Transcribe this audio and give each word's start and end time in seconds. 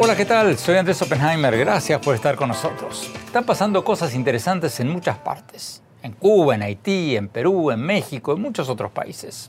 Hola, 0.00 0.16
¿qué 0.16 0.24
tal? 0.24 0.58
Soy 0.58 0.76
Andrés 0.76 1.00
Oppenheimer. 1.00 1.56
Gracias 1.56 2.00
por 2.00 2.14
estar 2.14 2.34
con 2.34 2.48
nosotros. 2.48 3.10
Están 3.24 3.44
pasando 3.44 3.84
cosas 3.84 4.14
interesantes 4.14 4.80
en 4.80 4.88
muchas 4.88 5.18
partes. 5.18 5.82
En 6.02 6.12
Cuba, 6.12 6.56
en 6.56 6.62
Haití, 6.62 7.16
en 7.16 7.28
Perú, 7.28 7.70
en 7.70 7.80
México, 7.80 8.32
en 8.32 8.42
muchos 8.42 8.68
otros 8.68 8.90
países. 8.90 9.48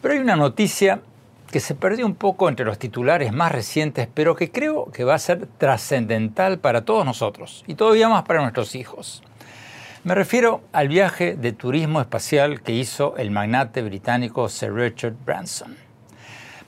Pero 0.00 0.14
hay 0.14 0.20
una 0.20 0.36
noticia 0.36 1.00
que 1.50 1.60
se 1.60 1.74
perdió 1.74 2.06
un 2.06 2.14
poco 2.14 2.48
entre 2.48 2.64
los 2.64 2.78
titulares 2.78 3.32
más 3.32 3.50
recientes, 3.50 4.08
pero 4.14 4.36
que 4.36 4.52
creo 4.52 4.90
que 4.92 5.02
va 5.04 5.14
a 5.14 5.18
ser 5.18 5.46
trascendental 5.58 6.60
para 6.60 6.84
todos 6.84 7.04
nosotros 7.04 7.64
y 7.66 7.74
todavía 7.74 8.08
más 8.08 8.22
para 8.22 8.42
nuestros 8.42 8.76
hijos. 8.76 9.22
Me 10.02 10.14
refiero 10.14 10.62
al 10.72 10.88
viaje 10.88 11.36
de 11.36 11.52
turismo 11.52 12.00
espacial 12.00 12.62
que 12.62 12.72
hizo 12.72 13.18
el 13.18 13.30
magnate 13.30 13.82
británico 13.82 14.48
Sir 14.48 14.72
Richard 14.72 15.12
Branson. 15.26 15.76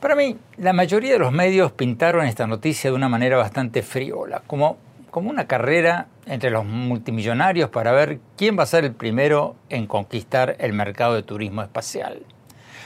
Para 0.00 0.14
mí, 0.14 0.36
la 0.58 0.74
mayoría 0.74 1.14
de 1.14 1.18
los 1.18 1.32
medios 1.32 1.72
pintaron 1.72 2.26
esta 2.26 2.46
noticia 2.46 2.90
de 2.90 2.96
una 2.96 3.08
manera 3.08 3.38
bastante 3.38 3.82
frívola, 3.82 4.42
como, 4.46 4.76
como 5.10 5.30
una 5.30 5.46
carrera 5.46 6.08
entre 6.26 6.50
los 6.50 6.66
multimillonarios 6.66 7.70
para 7.70 7.92
ver 7.92 8.18
quién 8.36 8.58
va 8.58 8.64
a 8.64 8.66
ser 8.66 8.84
el 8.84 8.92
primero 8.92 9.56
en 9.70 9.86
conquistar 9.86 10.56
el 10.58 10.74
mercado 10.74 11.14
de 11.14 11.22
turismo 11.22 11.62
espacial. 11.62 12.26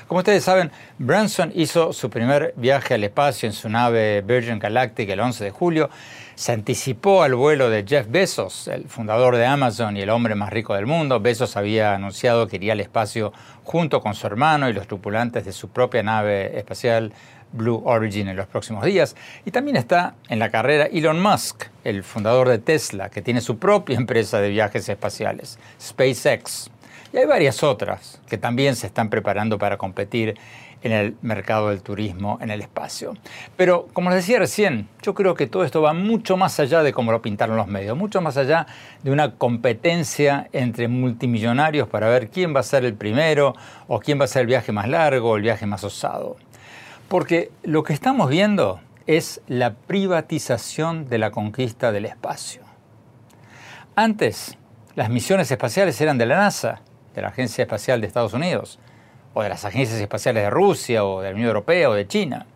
Como 0.07 0.21
ustedes 0.21 0.45
saben, 0.45 0.71
Branson 0.99 1.51
hizo 1.57 1.93
su 1.93 2.09
primer 2.09 2.55
viaje 2.57 2.95
al 2.95 3.03
espacio 3.03 3.49
en 3.49 3.53
su 3.53 3.69
nave 3.69 4.23
Virgin 4.23 4.61
Galactic 4.61 5.09
el 5.09 5.19
11 5.19 5.43
de 5.43 5.51
julio. 5.51 5.91
Se 6.37 6.53
anticipó 6.53 7.23
al 7.23 7.35
vuelo 7.35 7.71
de 7.71 7.83
Jeff 7.89 8.09
Bezos, 8.11 8.69
el 8.69 8.89
fundador 8.89 9.37
de 9.37 9.47
Amazon 9.47 9.97
y 9.97 10.03
el 10.03 10.11
hombre 10.11 10.35
más 10.35 10.53
rico 10.53 10.75
del 10.75 10.85
mundo. 10.85 11.19
Bezos 11.19 11.57
había 11.57 11.95
anunciado 11.95 12.47
que 12.47 12.57
iría 12.57 12.75
al 12.75 12.81
espacio 12.81 13.33
junto 13.65 14.03
con 14.03 14.15
su 14.15 14.27
hermano 14.27 14.69
y 14.69 14.75
los 14.75 14.87
tripulantes 14.87 15.47
de 15.47 15.53
su 15.53 15.71
propia 15.71 16.03
nave 16.03 16.59
espacial 16.59 17.15
Blue 17.53 17.81
Origin 17.87 18.29
en 18.29 18.37
los 18.37 18.47
próximos 18.49 18.85
días. 18.85 19.17
Y 19.47 19.51
también 19.51 19.79
está 19.79 20.17
en 20.29 20.39
la 20.39 20.51
carrera 20.51 20.85
Elon 20.85 21.23
Musk, 21.23 21.69
el 21.85 22.05
fundador 22.05 22.51
de 22.51 22.59
Tesla, 22.59 23.09
que 23.09 23.23
tiene 23.23 23.41
su 23.41 23.59
propia 23.59 23.97
empresa 23.97 24.39
de 24.39 24.51
viajes 24.51 24.87
espaciales, 24.91 25.59
SpaceX. 25.81 26.71
Y 27.15 27.17
hay 27.17 27.25
varias 27.25 27.63
otras 27.63 28.21
que 28.29 28.37
también 28.37 28.77
se 28.77 28.89
están 28.89 29.09
preparando 29.09 29.57
para 29.57 29.79
competir 29.79 30.37
en 30.83 30.93
el 30.93 31.17
mercado 31.23 31.71
del 31.71 31.83
turismo 31.83 32.39
en 32.41 32.51
el 32.51 32.61
espacio. 32.61 33.15
Pero, 33.57 33.89
como 33.93 34.11
les 34.11 34.21
decía 34.21 34.39
recién, 34.39 34.89
yo 35.03 35.15
creo 35.15 35.35
que 35.35 35.47
todo 35.47 35.65
esto 35.65 35.83
va 35.83 35.93
mucho 35.93 36.37
más 36.37 36.61
allá 36.61 36.83
de 36.83 36.93
cómo 36.93 37.13
lo 37.13 37.23
pintaron 37.23 37.57
los 37.57 37.67
medios, 37.67 37.97
mucho 37.97 38.21
más 38.21 38.37
allá 38.37 38.67
de 39.03 39.11
una 39.11 39.35
competencia 39.35 40.49
entre 40.53 40.89
multimillonarios 40.89 41.89
para 41.89 42.09
ver 42.09 42.29
quién 42.29 42.55
va 42.55 42.61
a 42.61 42.65
ser 42.65 42.85
el 42.85 42.95
primero 42.95 43.55
o 43.89 44.01
quién 44.01 44.21
va 44.21 44.25
a 44.25 44.29
ser 44.29 44.43
el 44.43 44.47
viaje 44.49 44.73
más 44.73 44.89
largo 44.89 45.31
o 45.31 45.37
el 45.37 45.43
viaje 45.43 45.67
más 45.67 45.83
osado. 45.85 46.37
Porque 47.09 47.51
lo 47.63 47.83
que 47.83 47.93
estamos 47.93 48.29
viendo 48.29 48.81
es 49.07 49.41
la 49.47 49.75
privatización 49.75 51.09
de 51.09 51.19
la 51.19 51.31
conquista 51.31 51.93
del 51.93 52.07
espacio. 52.07 52.63
Antes, 53.95 54.59
las 54.95 55.11
misiones 55.11 55.51
espaciales 55.51 56.01
eran 56.01 56.19
de 56.19 56.27
la 56.27 56.37
NASA 56.37 56.81
de 57.15 57.23
la 57.23 57.29
Agencia 57.29 57.63
Espacial 57.63 58.01
de 58.01 58.07
Estados 58.07 58.35
Unidos, 58.35 58.79
o 59.39 59.43
de 59.43 59.51
las 59.51 59.67
agencias 59.67 60.01
espaciales 60.01 60.45
de 60.45 60.49
Rusia, 60.49 61.05
o 61.05 61.21
de 61.21 61.29
la 61.29 61.35
Unión 61.35 61.49
Europea, 61.49 61.91
o 61.91 61.93
de 61.93 62.09
China. 62.09 62.47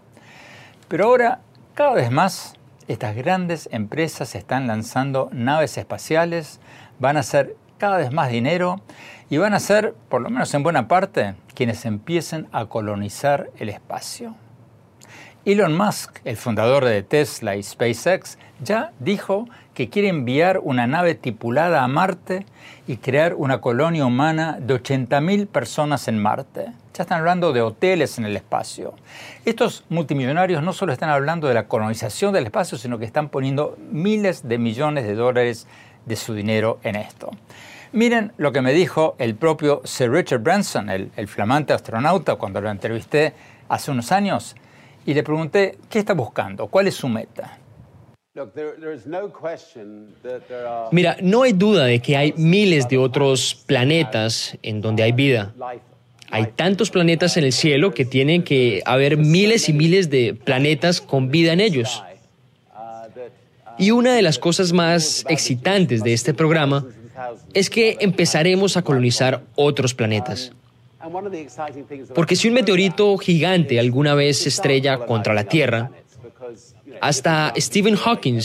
Pero 0.88 1.04
ahora, 1.04 1.40
cada 1.74 1.92
vez 1.92 2.10
más, 2.10 2.54
estas 2.88 3.14
grandes 3.14 3.68
empresas 3.70 4.34
están 4.34 4.66
lanzando 4.66 5.28
naves 5.30 5.76
espaciales, 5.76 6.58
van 6.98 7.18
a 7.18 7.20
hacer 7.20 7.54
cada 7.76 7.98
vez 7.98 8.12
más 8.12 8.30
dinero 8.30 8.80
y 9.28 9.36
van 9.36 9.52
a 9.52 9.60
ser, 9.60 9.92
por 10.08 10.22
lo 10.22 10.30
menos 10.30 10.54
en 10.54 10.62
buena 10.62 10.88
parte, 10.88 11.34
quienes 11.54 11.84
empiecen 11.84 12.48
a 12.50 12.64
colonizar 12.64 13.50
el 13.58 13.68
espacio. 13.68 14.34
Elon 15.46 15.74
Musk, 15.74 16.18
el 16.26 16.36
fundador 16.36 16.84
de 16.84 17.02
Tesla 17.02 17.56
y 17.56 17.62
SpaceX, 17.62 18.36
ya 18.62 18.92
dijo 18.98 19.48
que 19.72 19.88
quiere 19.88 20.08
enviar 20.08 20.60
una 20.62 20.86
nave 20.86 21.14
tripulada 21.14 21.82
a 21.82 21.88
Marte 21.88 22.44
y 22.86 22.98
crear 22.98 23.32
una 23.34 23.62
colonia 23.62 24.04
humana 24.04 24.58
de 24.60 24.74
80.000 24.74 25.46
personas 25.46 26.08
en 26.08 26.18
Marte. 26.18 26.66
Ya 26.94 27.04
están 27.04 27.20
hablando 27.20 27.54
de 27.54 27.62
hoteles 27.62 28.18
en 28.18 28.26
el 28.26 28.36
espacio. 28.36 28.92
Estos 29.46 29.84
multimillonarios 29.88 30.62
no 30.62 30.74
solo 30.74 30.92
están 30.92 31.08
hablando 31.08 31.48
de 31.48 31.54
la 31.54 31.68
colonización 31.68 32.34
del 32.34 32.44
espacio, 32.44 32.76
sino 32.76 32.98
que 32.98 33.06
están 33.06 33.30
poniendo 33.30 33.78
miles 33.90 34.46
de 34.46 34.58
millones 34.58 35.06
de 35.06 35.14
dólares 35.14 35.66
de 36.04 36.16
su 36.16 36.34
dinero 36.34 36.80
en 36.82 36.96
esto. 36.96 37.30
Miren 37.92 38.32
lo 38.36 38.52
que 38.52 38.60
me 38.60 38.74
dijo 38.74 39.16
el 39.18 39.34
propio 39.36 39.80
Sir 39.84 40.12
Richard 40.12 40.40
Branson, 40.42 40.90
el, 40.90 41.10
el 41.16 41.28
flamante 41.28 41.72
astronauta, 41.72 42.36
cuando 42.36 42.60
lo 42.60 42.70
entrevisté 42.70 43.32
hace 43.70 43.90
unos 43.90 44.12
años, 44.12 44.54
y 45.06 45.14
le 45.14 45.22
pregunté, 45.22 45.78
¿qué 45.88 45.98
está 45.98 46.14
buscando? 46.14 46.66
¿Cuál 46.66 46.86
es 46.86 46.94
su 46.94 47.08
meta? 47.08 47.58
Mira, 50.92 51.16
no 51.20 51.42
hay 51.42 51.52
duda 51.52 51.84
de 51.86 52.00
que 52.00 52.16
hay 52.16 52.32
miles 52.36 52.88
de 52.88 52.96
otros 52.96 53.62
planetas 53.66 54.56
en 54.62 54.80
donde 54.80 55.02
hay 55.02 55.12
vida. 55.12 55.52
Hay 56.30 56.46
tantos 56.54 56.90
planetas 56.90 57.36
en 57.36 57.44
el 57.44 57.52
cielo 57.52 57.92
que 57.92 58.04
tienen 58.04 58.44
que 58.44 58.82
haber 58.86 59.16
miles 59.16 59.68
y 59.68 59.72
miles 59.72 60.10
de 60.10 60.34
planetas 60.34 61.00
con 61.00 61.30
vida 61.30 61.52
en 61.52 61.60
ellos. 61.60 62.04
Y 63.78 63.90
una 63.90 64.14
de 64.14 64.22
las 64.22 64.38
cosas 64.38 64.72
más 64.72 65.24
excitantes 65.28 66.04
de 66.04 66.12
este 66.12 66.32
programa 66.32 66.86
es 67.52 67.68
que 67.68 67.96
empezaremos 68.00 68.76
a 68.76 68.82
colonizar 68.82 69.42
otros 69.56 69.92
planetas. 69.92 70.52
Porque 72.14 72.36
si 72.36 72.48
un 72.48 72.54
meteorito 72.54 73.16
gigante 73.18 73.78
alguna 73.78 74.14
vez 74.14 74.38
se 74.38 74.48
estrella 74.50 74.98
contra 74.98 75.34
la 75.34 75.44
Tierra, 75.44 75.90
hasta 77.00 77.54
Stephen 77.56 77.96
Hawking 77.96 78.40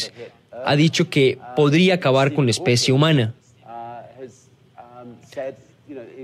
ha 0.64 0.76
dicho 0.76 1.10
que 1.10 1.38
podría 1.56 1.96
acabar 1.96 2.34
con 2.34 2.46
la 2.46 2.52
especie 2.52 2.94
humana. 2.94 3.34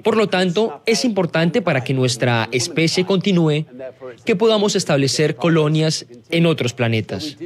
Por 0.03 0.17
lo 0.17 0.27
tanto, 0.27 0.81
es 0.85 1.05
importante 1.05 1.61
para 1.61 1.83
que 1.83 1.93
nuestra 1.93 2.49
especie 2.51 3.05
continúe 3.05 3.65
que 4.25 4.35
podamos 4.35 4.75
establecer 4.75 5.35
colonias 5.35 6.05
en 6.29 6.45
otros 6.45 6.73
planetas. 6.73 7.37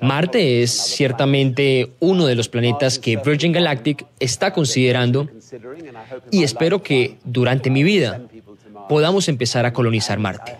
Marte 0.00 0.62
es 0.62 0.72
ciertamente 0.72 1.92
uno 2.00 2.26
de 2.26 2.34
los 2.34 2.48
planetas 2.48 2.98
que 2.98 3.16
Virgin 3.16 3.52
Galactic 3.52 4.06
está 4.20 4.52
considerando 4.52 5.28
y 6.30 6.42
espero 6.42 6.82
que 6.82 7.18
durante 7.24 7.70
mi 7.70 7.82
vida 7.82 8.22
podamos 8.88 9.28
empezar 9.28 9.66
a 9.66 9.72
colonizar 9.72 10.18
Marte. 10.18 10.56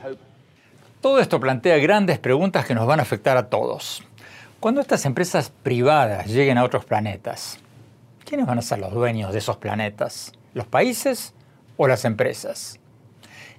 Todo 1.00 1.20
esto 1.20 1.38
plantea 1.38 1.78
grandes 1.78 2.18
preguntas 2.18 2.66
que 2.66 2.74
nos 2.74 2.86
van 2.86 3.00
a 3.00 3.02
afectar 3.02 3.36
a 3.36 3.48
todos. 3.48 4.02
Cuando 4.60 4.80
estas 4.80 5.04
empresas 5.04 5.52
privadas 5.62 6.26
lleguen 6.26 6.58
a 6.58 6.64
otros 6.64 6.84
planetas, 6.84 7.58
¿quiénes 8.24 8.46
van 8.46 8.58
a 8.58 8.62
ser 8.62 8.80
los 8.80 8.92
dueños 8.92 9.32
de 9.32 9.38
esos 9.38 9.56
planetas? 9.56 10.32
¿Los 10.54 10.66
países 10.66 11.34
o 11.76 11.86
las 11.86 12.04
empresas? 12.04 12.80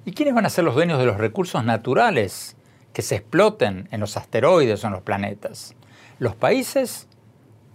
¿Y 0.06 0.12
quiénes 0.12 0.34
van 0.34 0.46
a 0.46 0.50
ser 0.50 0.66
los 0.66 0.76
dueños 0.76 1.00
de 1.00 1.06
los 1.06 1.18
recursos 1.18 1.64
naturales 1.64 2.58
que 3.00 3.04
se 3.04 3.16
exploten 3.16 3.88
en 3.92 4.02
los 4.02 4.18
asteroides 4.18 4.84
o 4.84 4.88
en 4.88 4.92
los 4.92 5.04
planetas? 5.04 5.74
¿Los 6.18 6.36
países 6.36 7.08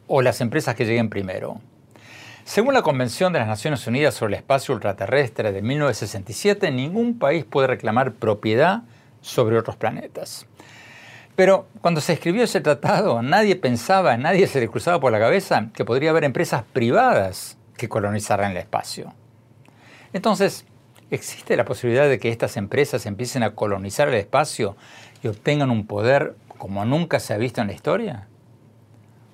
o 0.07 0.21
las 0.21 0.43
empresas 0.43 0.75
que 0.75 0.85
lleguen 0.85 1.09
primero? 1.09 1.63
Según 2.45 2.75
la 2.75 2.83
Convención 2.83 3.33
de 3.33 3.39
las 3.39 3.49
Naciones 3.49 3.87
Unidas 3.87 4.13
sobre 4.13 4.35
el 4.35 4.41
Espacio 4.41 4.75
Ultraterrestre 4.75 5.51
de 5.51 5.63
1967, 5.63 6.71
ningún 6.71 7.19
país 7.19 7.47
puede 7.47 7.69
reclamar 7.69 8.13
propiedad 8.13 8.83
sobre 9.23 9.57
otros 9.57 9.77
planetas. 9.77 10.47
Pero 11.37 11.69
cuando 11.81 12.03
se 12.03 12.13
escribió 12.13 12.45
ese 12.45 12.61
tratado, 12.61 13.23
nadie 13.23 13.57
pensaba, 13.57 14.19
nadie 14.19 14.47
se 14.47 14.61
le 14.61 14.69
cruzaba 14.69 15.01
por 15.01 15.11
la 15.11 15.19
cabeza 15.19 15.71
que 15.73 15.87
podría 15.87 16.11
haber 16.11 16.25
empresas 16.25 16.65
privadas 16.71 17.57
que 17.79 17.89
colonizaran 17.89 18.51
el 18.51 18.59
espacio. 18.59 19.15
Entonces, 20.13 20.67
¿existe 21.11 21.57
la 21.57 21.65
posibilidad 21.65 22.09
de 22.09 22.19
que 22.19 22.29
estas 22.29 22.57
empresas 22.57 23.07
empiecen 23.07 23.43
a 23.43 23.55
colonizar 23.55 24.09
el 24.09 24.15
espacio 24.15 24.77
y 25.23 25.29
obtengan 25.29 25.71
un 25.71 25.87
poder 25.87 26.37
como 26.59 26.85
nunca 26.85 27.21
se 27.21 27.35
ha 27.35 27.39
visto 27.39 27.61
en 27.61 27.69
la 27.69 27.73
historia? 27.73 28.29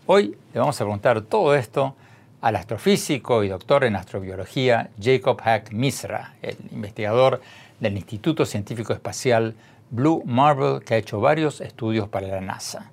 Hoy 0.06 0.36
le 0.52 0.60
vamos 0.60 0.80
a 0.80 0.84
preguntar 0.84 1.20
todo 1.22 1.54
esto 1.54 1.94
al 2.40 2.56
astrofísico 2.56 3.44
y 3.44 3.48
doctor 3.48 3.84
en 3.84 3.96
astrobiología 3.96 4.90
Jacob 5.00 5.40
Hack 5.42 5.72
Misra, 5.72 6.34
el 6.42 6.56
investigador 6.72 7.40
del 7.78 7.96
Instituto 7.96 8.46
Científico 8.46 8.92
Espacial 8.92 9.54
Blue 9.90 10.22
Marble, 10.24 10.80
que 10.84 10.94
ha 10.94 10.96
hecho 10.96 11.20
varios 11.20 11.60
estudios 11.60 12.08
para 12.08 12.28
la 12.28 12.40
NASA. 12.40 12.90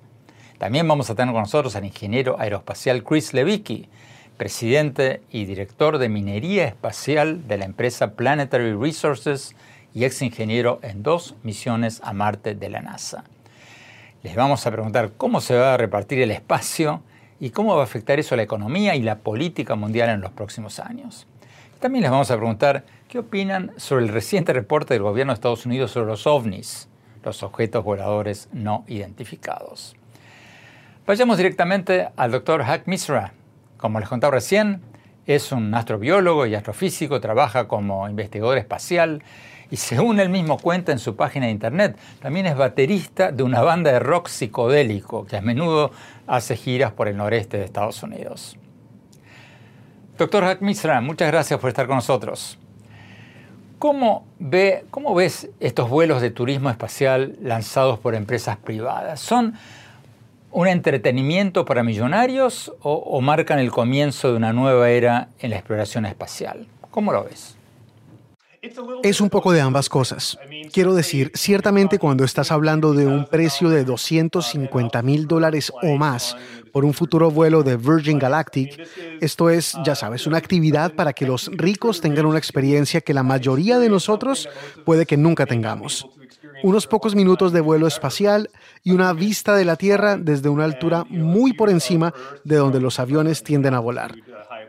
También 0.58 0.86
vamos 0.88 1.08
a 1.08 1.14
tener 1.14 1.32
con 1.32 1.42
nosotros 1.42 1.76
al 1.76 1.84
ingeniero 1.84 2.38
aeroespacial 2.38 3.04
Chris 3.04 3.32
Levicki, 3.32 3.88
presidente 4.38 5.20
y 5.30 5.44
director 5.44 5.98
de 5.98 6.08
minería 6.08 6.64
espacial 6.64 7.46
de 7.48 7.58
la 7.58 7.64
empresa 7.64 8.12
Planetary 8.12 8.72
Resources 8.72 9.54
y 9.92 10.04
ex 10.04 10.22
ingeniero 10.22 10.78
en 10.82 11.02
dos 11.02 11.34
misiones 11.42 12.00
a 12.04 12.12
Marte 12.12 12.54
de 12.54 12.70
la 12.70 12.80
NASA. 12.80 13.24
Les 14.22 14.36
vamos 14.36 14.64
a 14.66 14.70
preguntar 14.70 15.12
cómo 15.16 15.40
se 15.40 15.56
va 15.56 15.74
a 15.74 15.76
repartir 15.76 16.20
el 16.22 16.30
espacio 16.30 17.02
y 17.40 17.50
cómo 17.50 17.74
va 17.74 17.82
a 17.82 17.84
afectar 17.84 18.18
eso 18.18 18.34
a 18.34 18.36
la 18.36 18.44
economía 18.44 18.94
y 18.94 19.02
la 19.02 19.18
política 19.18 19.74
mundial 19.74 20.08
en 20.08 20.20
los 20.20 20.30
próximos 20.30 20.78
años. 20.78 21.26
También 21.80 22.02
les 22.02 22.10
vamos 22.10 22.30
a 22.30 22.36
preguntar 22.36 22.84
qué 23.08 23.18
opinan 23.18 23.72
sobre 23.76 24.04
el 24.04 24.12
reciente 24.12 24.52
reporte 24.52 24.94
del 24.94 25.02
gobierno 25.02 25.32
de 25.32 25.34
Estados 25.34 25.66
Unidos 25.66 25.90
sobre 25.90 26.06
los 26.06 26.26
ovnis, 26.26 26.88
los 27.24 27.42
objetos 27.42 27.84
voladores 27.84 28.48
no 28.52 28.84
identificados. 28.86 29.96
Vayamos 31.06 31.38
directamente 31.38 32.08
al 32.16 32.30
doctor 32.30 32.62
Hack 32.62 32.86
Misra. 32.86 33.32
Como 33.78 34.00
les 34.00 34.08
contaba 34.08 34.32
recién, 34.32 34.82
es 35.24 35.52
un 35.52 35.72
astrobiólogo 35.74 36.46
y 36.46 36.54
astrofísico, 36.54 37.20
trabaja 37.20 37.68
como 37.68 38.08
investigador 38.08 38.58
espacial 38.58 39.22
y 39.70 39.76
según 39.76 40.18
él 40.18 40.30
mismo 40.30 40.58
cuenta 40.58 40.90
en 40.90 40.98
su 40.98 41.14
página 41.14 41.46
de 41.46 41.52
internet, 41.52 41.96
también 42.20 42.46
es 42.46 42.56
baterista 42.56 43.30
de 43.30 43.44
una 43.44 43.60
banda 43.60 43.92
de 43.92 44.00
rock 44.00 44.28
psicodélico 44.28 45.26
que 45.26 45.36
a 45.36 45.40
menudo 45.40 45.92
hace 46.26 46.56
giras 46.56 46.92
por 46.92 47.06
el 47.06 47.16
noreste 47.16 47.58
de 47.58 47.64
Estados 47.64 48.02
Unidos. 48.02 48.56
Doctor 50.16 50.42
Hack 50.42 50.60
Misra, 50.60 51.00
muchas 51.00 51.28
gracias 51.30 51.60
por 51.60 51.68
estar 51.68 51.86
con 51.86 51.96
nosotros. 51.96 52.58
¿Cómo, 53.78 54.26
ve, 54.40 54.86
¿Cómo 54.90 55.14
ves 55.14 55.50
estos 55.60 55.88
vuelos 55.88 56.20
de 56.20 56.30
turismo 56.30 56.68
espacial 56.68 57.36
lanzados 57.40 58.00
por 58.00 58.16
empresas 58.16 58.56
privadas? 58.56 59.20
¿Son 59.20 59.54
un 60.50 60.66
entretenimiento 60.66 61.64
para 61.64 61.82
millonarios 61.82 62.72
o, 62.80 63.20
marcan 63.20 63.58
el 63.58 63.70
comienzo 63.70 64.30
de 64.30 64.36
una 64.36 64.52
nueva 64.52 64.90
era 64.90 65.28
en 65.40 65.50
la 65.50 65.56
exploración 65.56 66.06
espacial? 66.06 66.66
¿Cómo 66.90 67.12
lo 67.12 67.24
ves? 67.24 67.56
Es 69.04 69.20
un 69.20 69.30
poco 69.30 69.52
de 69.52 69.60
ambas 69.60 69.88
cosas. 69.88 70.36
Quiero 70.72 70.94
decir, 70.94 71.30
ciertamente 71.34 71.98
cuando 71.98 72.24
estás 72.24 72.50
hablando 72.50 72.92
de 72.92 73.06
un 73.06 73.24
precio 73.24 73.68
de 73.70 73.84
250 73.84 75.00
mil 75.02 75.28
dólares 75.28 75.72
o 75.82 75.96
más 75.96 76.36
por 76.72 76.84
un 76.84 76.92
futuro 76.92 77.30
vuelo 77.30 77.62
de 77.62 77.76
Virgin 77.76 78.18
Galactic, 78.18 78.84
esto 79.20 79.48
es, 79.48 79.76
ya 79.84 79.94
sabes, 79.94 80.26
una 80.26 80.38
actividad 80.38 80.92
para 80.94 81.12
que 81.12 81.26
los 81.26 81.50
ricos 81.52 82.00
tengan 82.00 82.26
una 82.26 82.38
experiencia 82.38 83.00
que 83.00 83.14
la 83.14 83.22
mayoría 83.22 83.78
de 83.78 83.88
nosotros 83.88 84.48
puede 84.84 85.06
que 85.06 85.16
nunca 85.16 85.46
tengamos. 85.46 86.08
Unos 86.62 86.86
pocos 86.86 87.14
minutos 87.14 87.52
de 87.52 87.60
vuelo 87.60 87.86
espacial 87.86 88.50
y 88.82 88.92
una 88.92 89.12
vista 89.12 89.56
de 89.56 89.64
la 89.64 89.76
Tierra 89.76 90.16
desde 90.16 90.48
una 90.48 90.64
altura 90.64 91.04
muy 91.08 91.52
por 91.52 91.70
encima 91.70 92.12
de 92.44 92.56
donde 92.56 92.80
los 92.80 92.98
aviones 92.98 93.42
tienden 93.42 93.74
a 93.74 93.80
volar. 93.80 94.14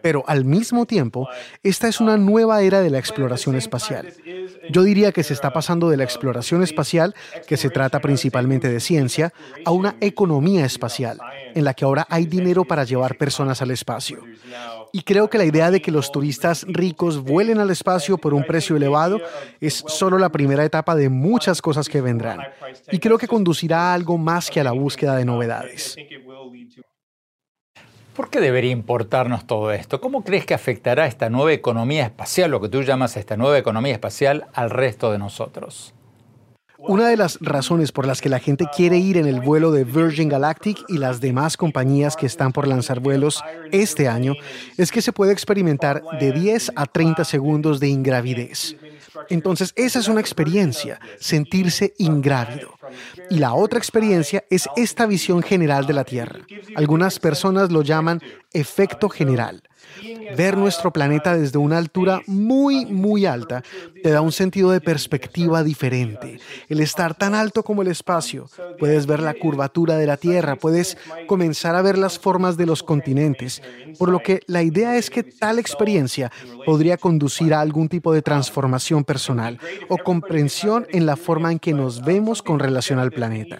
Pero 0.02 0.24
al 0.28 0.46
mismo 0.46 0.86
tiempo, 0.86 1.28
esta 1.64 1.88
es 1.88 2.00
una 2.00 2.18
nueva 2.18 2.62
era 2.62 2.82
de 2.82 2.90
la 2.90 3.00
exploración 3.00 3.56
espacial. 3.56 4.14
Yo 4.72 4.84
diría 4.84 5.12
que 5.12 5.24
se 5.24 5.34
está 5.34 5.52
pasando 5.52 5.90
de 5.90 5.98
la 5.98 6.04
exploración 6.04 6.64
espacial, 6.64 7.16
que 7.48 7.58
se 7.58 7.70
trata 7.70 8.00
principalmente 8.00 8.70
de 8.70 8.80
ciencia, 8.80 9.34
a 9.66 9.72
una 9.72 9.96
economía 10.00 10.66
espacial, 10.66 11.20
en 11.56 11.64
la 11.64 11.74
que 11.74 11.86
ahora 11.86 12.06
hay 12.10 12.26
dinero 12.26 12.66
para 12.66 12.84
llevar 12.84 13.18
personas 13.18 13.62
al 13.62 13.72
espacio. 13.72 14.24
Y 14.92 15.02
creo 15.02 15.30
que 15.30 15.38
la 15.38 15.46
idea 15.46 15.72
de 15.72 15.82
que 15.82 15.92
los 15.92 16.12
turistas 16.12 16.66
ricos 16.68 17.24
vuelen 17.24 17.60
al 17.60 17.70
espacio 17.70 18.18
por 18.18 18.34
un 18.34 18.44
precio 18.44 18.76
elevado 18.76 19.20
es 19.60 19.84
solo 19.88 20.18
la 20.18 20.30
primera 20.30 20.66
etapa 20.66 20.96
de 20.96 21.10
muchas 21.10 21.62
cosas 21.62 21.88
que 21.90 22.02
vendrán. 22.02 22.40
Y 22.92 23.00
creo 23.00 23.18
que 23.18 23.28
conducirá 23.28 23.92
a 23.92 23.94
algo 23.94 24.18
más 24.18 24.50
que 24.50 24.60
a 24.60 24.64
la 24.64 24.72
búsqueda 24.72 25.16
de 25.16 25.26
novedades. 25.26 25.96
¿Por 28.20 28.30
qué 28.30 28.42
debería 28.42 28.72
importarnos 28.72 29.48
todo 29.48 29.72
esto? 29.72 30.02
¿Cómo 30.02 30.26
crees 30.26 30.46
que 30.46 30.54
afectará 30.54 31.08
esta 31.08 31.30
nueva 31.30 31.54
economía 31.54 32.04
espacial, 32.04 32.52
lo 32.52 32.60
que 32.60 32.68
tú 32.68 32.82
llamas 32.84 33.16
esta 33.16 33.38
nueva 33.38 33.58
economía 33.58 33.94
espacial, 33.94 34.48
al 34.54 34.72
resto 34.72 35.10
de 35.14 35.18
nosotros? 35.18 35.94
Una 36.78 37.08
de 37.08 37.16
las 37.16 37.38
razones 37.40 37.94
por 37.94 38.06
las 38.06 38.20
que 38.20 38.28
la 38.28 38.40
gente 38.40 38.66
quiere 38.76 38.98
ir 38.98 39.16
en 39.16 39.26
el 39.26 39.40
vuelo 39.40 39.72
de 39.72 39.86
Virgin 39.86 40.28
Galactic 40.28 40.84
y 40.90 40.98
las 40.98 41.22
demás 41.22 41.56
compañías 41.56 42.18
que 42.18 42.26
están 42.26 42.52
por 42.52 42.68
lanzar 42.68 43.00
vuelos 43.00 43.42
este 43.72 44.10
año 44.10 44.34
es 44.76 44.92
que 44.92 45.02
se 45.02 45.14
puede 45.14 45.32
experimentar 45.32 46.04
de 46.20 46.34
10 46.34 46.74
a 46.76 46.88
30 46.88 47.24
segundos 47.24 47.80
de 47.80 47.88
ingravidez. 47.88 48.76
Entonces, 49.30 49.74
esa 49.76 50.00
es 50.00 50.08
una 50.08 50.22
experiencia, 50.22 51.00
sentirse 51.20 51.94
ingrávido. 51.98 52.74
Y 53.30 53.40
la 53.40 53.54
otra 53.54 53.80
experiencia 53.80 54.44
es 54.50 54.68
esta 54.76 55.06
visión 55.06 55.42
general 55.44 55.86
de 55.86 55.94
la 55.94 56.04
Tierra. 56.04 56.40
Algunas 56.76 57.20
personas 57.20 57.72
lo 57.72 57.82
llaman 57.82 58.22
efecto 58.54 59.10
general. 59.10 59.64
Ver 60.38 60.58
nuestro 60.58 60.92
planeta 60.92 61.38
desde 61.38 61.58
una 61.58 61.78
altura 61.78 62.22
muy, 62.28 62.86
muy 62.86 63.26
alta 63.26 63.64
te 64.02 64.12
da 64.12 64.22
un 64.22 64.32
sentido 64.32 64.72
de 64.72 64.82
perspectiva 64.82 65.64
diferente. 65.64 66.40
El 66.68 66.80
estar 66.80 67.16
tan 67.16 67.36
alto 67.36 67.64
como 67.64 67.82
el 67.82 67.88
espacio, 67.90 68.50
puedes 68.78 69.06
ver 69.06 69.22
la 69.22 69.34
curvatura 69.34 69.98
de 69.98 70.08
la 70.08 70.18
Tierra, 70.18 70.56
puedes 70.56 70.98
comenzar 71.28 71.76
a 71.76 71.82
ver 71.82 71.98
las 71.98 72.20
formas 72.20 72.58
de 72.58 72.66
los 72.66 72.84
continentes, 72.84 73.62
por 73.98 74.10
lo 74.10 74.20
que 74.20 74.42
la 74.48 74.64
idea 74.64 74.96
es 74.98 75.10
que 75.10 75.24
tal 75.24 75.60
experiencia 75.60 76.32
podría 76.66 76.98
conducir 76.98 77.54
a 77.54 77.62
algún 77.62 77.90
tipo 77.90 78.14
de 78.14 78.22
transformación 78.22 79.04
personal 79.04 79.60
o 79.88 79.98
comprensión 79.98 80.88
en 80.90 81.06
la 81.06 81.16
forma 81.16 81.52
en 81.52 81.60
que 81.60 81.74
nos 81.74 82.04
vemos 82.04 82.42
con 82.42 82.60
relación 82.60 83.00
al 83.00 83.12
planeta. 83.12 83.60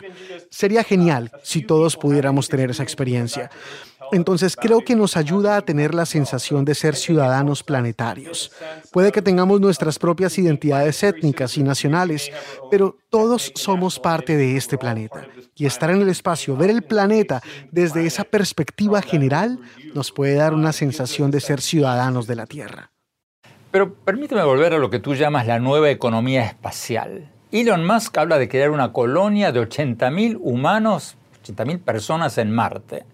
Sería 0.50 0.84
genial 0.84 1.32
si 1.44 1.62
todos 1.62 1.98
pudiéramos 1.98 2.50
tener 2.50 2.72
esa 2.72 2.84
experiencia. 2.84 3.50
Entonces 4.12 4.56
creo 4.56 4.82
que 4.82 4.96
nos 4.96 5.18
ayuda 5.18 5.58
a 5.58 5.62
tener 5.62 5.94
la 5.94 6.06
sensación 6.06 6.66
de 6.66 6.76
ser 6.76 6.96
ciudadanos 6.96 7.64
planetarios. 7.64 8.52
Puede 8.92 9.12
que 9.12 9.22
tengamos 9.22 9.62
nuestras 9.62 10.00
propias 10.00 10.38
identidades 10.38 11.04
étnicas 11.04 11.58
y 11.58 11.64
nacionales, 11.64 12.32
pero 12.72 12.98
todos 13.10 13.52
somos 13.56 14.00
parte 14.00 14.36
de 14.36 14.58
este 14.58 14.78
planeta. 14.78 15.28
Y 15.56 15.66
estar 15.66 15.90
en 15.92 16.02
el 16.02 16.10
espacio, 16.10 16.56
ver 16.56 16.70
el 16.70 16.82
planeta 16.82 17.42
desde 17.72 18.06
esa 18.06 18.24
perspectiva 18.24 19.02
general, 19.02 19.60
nos 19.94 20.12
puede 20.12 20.36
dar 20.36 20.54
una 20.54 20.74
sensación 20.74 21.32
de 21.32 21.42
ser 21.42 21.62
ciudadanos 21.62 22.28
de 22.28 22.36
la 22.36 22.46
Tierra. 22.46 22.92
Pero 23.72 23.94
permíteme 23.94 24.44
volver 24.44 24.74
a 24.74 24.80
lo 24.80 24.90
que 24.90 25.00
tú 25.00 25.14
llamas 25.14 25.46
la 25.46 25.60
nueva 25.60 25.92
economía 25.92 26.44
espacial. 26.44 27.30
Elon 27.52 27.86
Musk 27.86 28.18
habla 28.18 28.38
de 28.38 28.50
crear 28.50 28.72
una 28.72 28.94
colonia 28.94 29.52
de 29.52 29.60
80.000 29.60 30.38
humanos, 30.40 31.18
80.000 31.44 31.80
personas 31.84 32.38
en 32.38 32.52
Marte. 32.52 33.06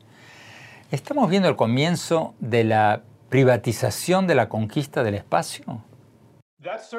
¿Estamos 0.91 1.29
viendo 1.31 1.49
el 1.49 1.55
comienzo 1.55 2.35
de 2.39 2.63
la 2.63 3.01
privatización 3.29 4.27
de 4.27 4.35
la 4.35 4.49
conquista 4.49 5.03
del 5.03 5.15
espacio? 5.15 5.83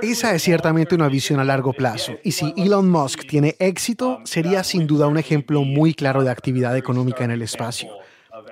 Esa 0.03 0.35
es 0.35 0.43
ciertamente 0.43 0.95
una 0.97 1.09
visión 1.09 1.39
a 1.39 1.45
largo 1.45 1.73
plazo, 1.73 2.15
y 2.25 2.33
si 2.33 2.53
Elon 2.57 2.91
Musk 2.91 3.27
tiene 3.29 3.55
éxito, 3.59 4.21
sería 4.25 4.65
sin 4.65 4.87
duda 4.87 5.07
un 5.07 5.19
ejemplo 5.19 5.63
muy 5.63 5.95
claro 5.95 6.25
de 6.25 6.31
actividad 6.31 6.77
económica 6.77 7.25
en 7.25 7.31
el 7.31 7.43
espacio. 7.43 7.91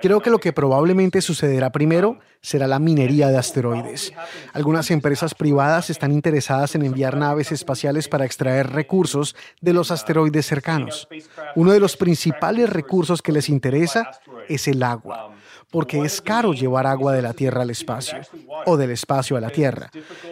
Creo 0.01 0.21
que 0.21 0.29
lo 0.29 0.39
que 0.39 0.53
probablemente 0.53 1.21
sucederá 1.21 1.71
primero 1.71 2.19
será 2.41 2.67
la 2.67 2.79
minería 2.79 3.29
de 3.29 3.37
asteroides. 3.37 4.13
Algunas 4.53 4.91
empresas 4.91 5.33
privadas 5.33 5.89
están 5.89 6.11
interesadas 6.11 6.75
en 6.75 6.83
enviar 6.83 7.17
naves 7.17 7.51
espaciales 7.51 8.07
para 8.07 8.25
extraer 8.25 8.71
recursos 8.71 9.35
de 9.61 9.73
los 9.73 9.91
asteroides 9.91 10.45
cercanos. 10.45 11.07
Uno 11.55 11.71
de 11.71 11.79
los 11.79 11.97
principales 11.97 12.69
recursos 12.69 13.21
que 13.21 13.31
les 13.31 13.49
interesa 13.49 14.11
es 14.47 14.67
el 14.67 14.83
agua 14.83 15.35
porque 15.71 16.01
es 16.01 16.21
caro 16.21 16.53
llevar 16.53 16.87
agua 16.87 17.13
de 17.13 17.21
la 17.21 17.33
Tierra 17.33 17.63
al 17.63 17.69
espacio 17.69 18.19
o 18.65 18.77
del 18.77 18.91
espacio 18.91 19.37
a 19.37 19.41
la 19.41 19.49
Tierra. 19.49 19.89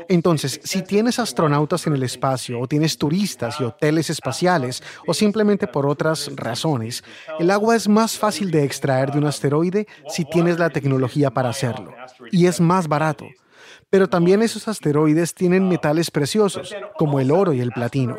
Entonces, 0.08 0.60
si 0.64 0.82
tienes 0.82 1.20
astronautas 1.20 1.86
en 1.88 1.94
el 1.94 2.04
espacio 2.04 2.60
o 2.60 2.68
tienes 2.68 2.98
turistas 2.98 3.60
y 3.60 3.64
hoteles 3.64 4.10
espaciales 4.10 4.84
o 5.08 5.14
simplemente 5.14 5.68
por 5.68 5.86
otras 5.86 6.32
razones, 6.36 7.04
el 7.40 7.52
agua 7.52 7.76
es 7.76 7.88
más 7.88 8.18
fácil 8.18 8.52
de 8.52 8.64
extraer 8.64 9.12
de 9.12 9.20
un 9.20 9.26
asteroide 9.26 9.88
si 10.08 10.26
tienes 10.26 10.60
la 10.60 10.70
tecnología 10.70 11.32
para 11.32 11.50
hacerlo 11.50 11.94
y 12.32 12.48
es 12.48 12.62
más 12.62 12.88
barato. 12.88 13.26
Pero 13.90 14.10
también 14.10 14.42
esos 14.42 14.68
asteroides 14.68 15.36
tienen 15.36 15.70
metales 15.70 16.10
preciosos, 16.10 16.76
como 16.98 17.20
el 17.20 17.30
oro 17.30 17.54
y 17.54 17.62
el 17.62 17.72
platino. 17.72 18.18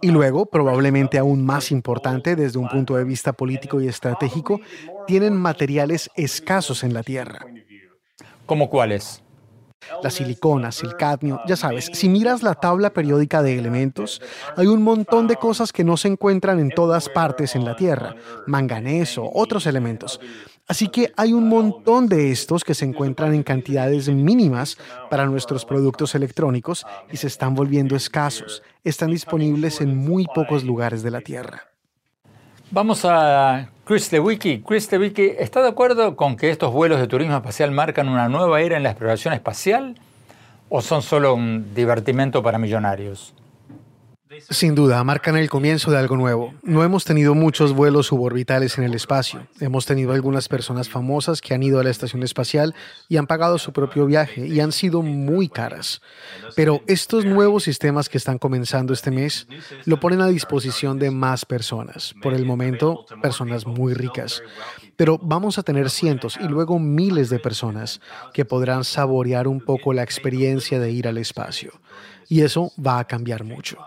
Y 0.00 0.10
luego, 0.10 0.46
probablemente 0.46 1.18
aún 1.18 1.44
más 1.44 1.70
importante 1.70 2.36
desde 2.36 2.58
un 2.58 2.70
punto 2.70 2.96
de 2.96 3.04
vista 3.04 3.34
político 3.34 3.82
y 3.82 3.88
estratégico, 3.88 4.62
tienen 5.10 5.36
materiales 5.36 6.08
escasos 6.14 6.84
en 6.84 6.94
la 6.94 7.02
Tierra. 7.02 7.44
¿Cómo 8.46 8.70
cuáles? 8.70 9.24
La 10.04 10.08
siliconas, 10.08 10.84
el 10.84 10.94
cadmio, 10.94 11.40
ya 11.48 11.56
sabes, 11.56 11.90
si 11.92 12.08
miras 12.08 12.44
la 12.44 12.54
tabla 12.54 12.90
periódica 12.90 13.42
de 13.42 13.58
elementos, 13.58 14.22
hay 14.56 14.68
un 14.68 14.84
montón 14.84 15.26
de 15.26 15.34
cosas 15.34 15.72
que 15.72 15.82
no 15.82 15.96
se 15.96 16.06
encuentran 16.06 16.60
en 16.60 16.70
todas 16.70 17.08
partes 17.08 17.56
en 17.56 17.64
la 17.64 17.74
Tierra, 17.74 18.14
manganeso, 18.46 19.28
otros 19.34 19.66
elementos. 19.66 20.20
Así 20.68 20.86
que 20.86 21.12
hay 21.16 21.32
un 21.32 21.48
montón 21.48 22.06
de 22.06 22.30
estos 22.30 22.62
que 22.62 22.74
se 22.74 22.84
encuentran 22.84 23.34
en 23.34 23.42
cantidades 23.42 24.08
mínimas 24.08 24.78
para 25.10 25.26
nuestros 25.26 25.64
productos 25.64 26.14
electrónicos 26.14 26.86
y 27.10 27.16
se 27.16 27.26
están 27.26 27.56
volviendo 27.56 27.96
escasos. 27.96 28.62
Están 28.84 29.10
disponibles 29.10 29.80
en 29.80 29.96
muy 29.96 30.26
pocos 30.32 30.62
lugares 30.62 31.02
de 31.02 31.10
la 31.10 31.20
Tierra. 31.20 31.64
Vamos 32.70 33.04
a 33.04 33.68
Chris 33.90 34.12
Lewicki. 34.12 34.62
Chris 34.62 34.92
Lewicki, 34.92 35.32
¿está 35.36 35.62
de 35.62 35.68
acuerdo 35.68 36.14
con 36.14 36.36
que 36.36 36.50
estos 36.50 36.72
vuelos 36.72 37.00
de 37.00 37.08
turismo 37.08 37.34
espacial 37.34 37.72
marcan 37.72 38.08
una 38.08 38.28
nueva 38.28 38.60
era 38.60 38.76
en 38.76 38.84
la 38.84 38.90
exploración 38.90 39.34
espacial 39.34 39.96
o 40.68 40.80
son 40.80 41.02
solo 41.02 41.34
un 41.34 41.74
divertimento 41.74 42.40
para 42.40 42.56
millonarios? 42.56 43.34
Sin 44.48 44.76
duda, 44.76 45.02
marcan 45.02 45.36
el 45.36 45.50
comienzo 45.50 45.90
de 45.90 45.98
algo 45.98 46.16
nuevo. 46.16 46.54
No 46.62 46.84
hemos 46.84 47.04
tenido 47.04 47.34
muchos 47.34 47.72
vuelos 47.72 48.06
suborbitales 48.06 48.78
en 48.78 48.84
el 48.84 48.94
espacio. 48.94 49.48
Hemos 49.58 49.86
tenido 49.86 50.12
algunas 50.12 50.48
personas 50.48 50.88
famosas 50.88 51.40
que 51.40 51.52
han 51.52 51.64
ido 51.64 51.80
a 51.80 51.82
la 51.82 51.90
estación 51.90 52.22
espacial 52.22 52.72
y 53.08 53.16
han 53.16 53.26
pagado 53.26 53.58
su 53.58 53.72
propio 53.72 54.06
viaje 54.06 54.46
y 54.46 54.60
han 54.60 54.70
sido 54.70 55.02
muy 55.02 55.48
caras. 55.48 56.00
Pero 56.54 56.80
estos 56.86 57.24
nuevos 57.24 57.64
sistemas 57.64 58.08
que 58.08 58.18
están 58.18 58.38
comenzando 58.38 58.92
este 58.92 59.10
mes 59.10 59.48
lo 59.84 59.98
ponen 59.98 60.20
a 60.20 60.28
disposición 60.28 61.00
de 61.00 61.10
más 61.10 61.44
personas. 61.44 62.14
Por 62.22 62.32
el 62.32 62.46
momento, 62.46 63.06
personas 63.20 63.66
muy 63.66 63.94
ricas. 63.94 64.44
Pero 64.94 65.18
vamos 65.20 65.58
a 65.58 65.64
tener 65.64 65.90
cientos 65.90 66.38
y 66.40 66.46
luego 66.46 66.78
miles 66.78 67.30
de 67.30 67.40
personas 67.40 68.00
que 68.32 68.44
podrán 68.44 68.84
saborear 68.84 69.48
un 69.48 69.60
poco 69.60 69.92
la 69.92 70.04
experiencia 70.04 70.78
de 70.78 70.92
ir 70.92 71.08
al 71.08 71.18
espacio. 71.18 71.72
Y 72.28 72.42
eso 72.42 72.70
va 72.78 73.00
a 73.00 73.06
cambiar 73.08 73.42
mucho. 73.42 73.78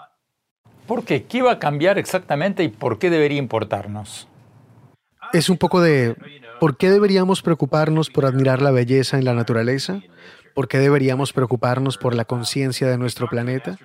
¿Por 0.87 1.05
qué? 1.05 1.23
¿Qué 1.23 1.41
a 1.49 1.59
cambiar 1.59 1.97
exactamente 1.97 2.63
y 2.63 2.67
por 2.67 2.99
qué 2.99 3.09
debería 3.09 3.39
importarnos? 3.39 4.27
Es 5.31 5.49
un 5.49 5.57
poco 5.57 5.81
de 5.81 6.15
¿por 6.59 6.77
qué 6.77 6.89
deberíamos 6.89 7.41
preocuparnos 7.41 8.09
por 8.09 8.25
admirar 8.25 8.61
la 8.61 8.71
belleza 8.71 9.17
en 9.17 9.25
la 9.25 9.33
naturaleza? 9.33 10.01
¿Por 10.53 10.67
qué 10.67 10.77
deberíamos 10.77 11.33
preocuparnos 11.33 11.97
por 11.97 12.13
la 12.13 12.25
conciencia 12.25 12.87
de 12.87 12.97
nuestro 12.97 13.27
planeta? 13.27 13.77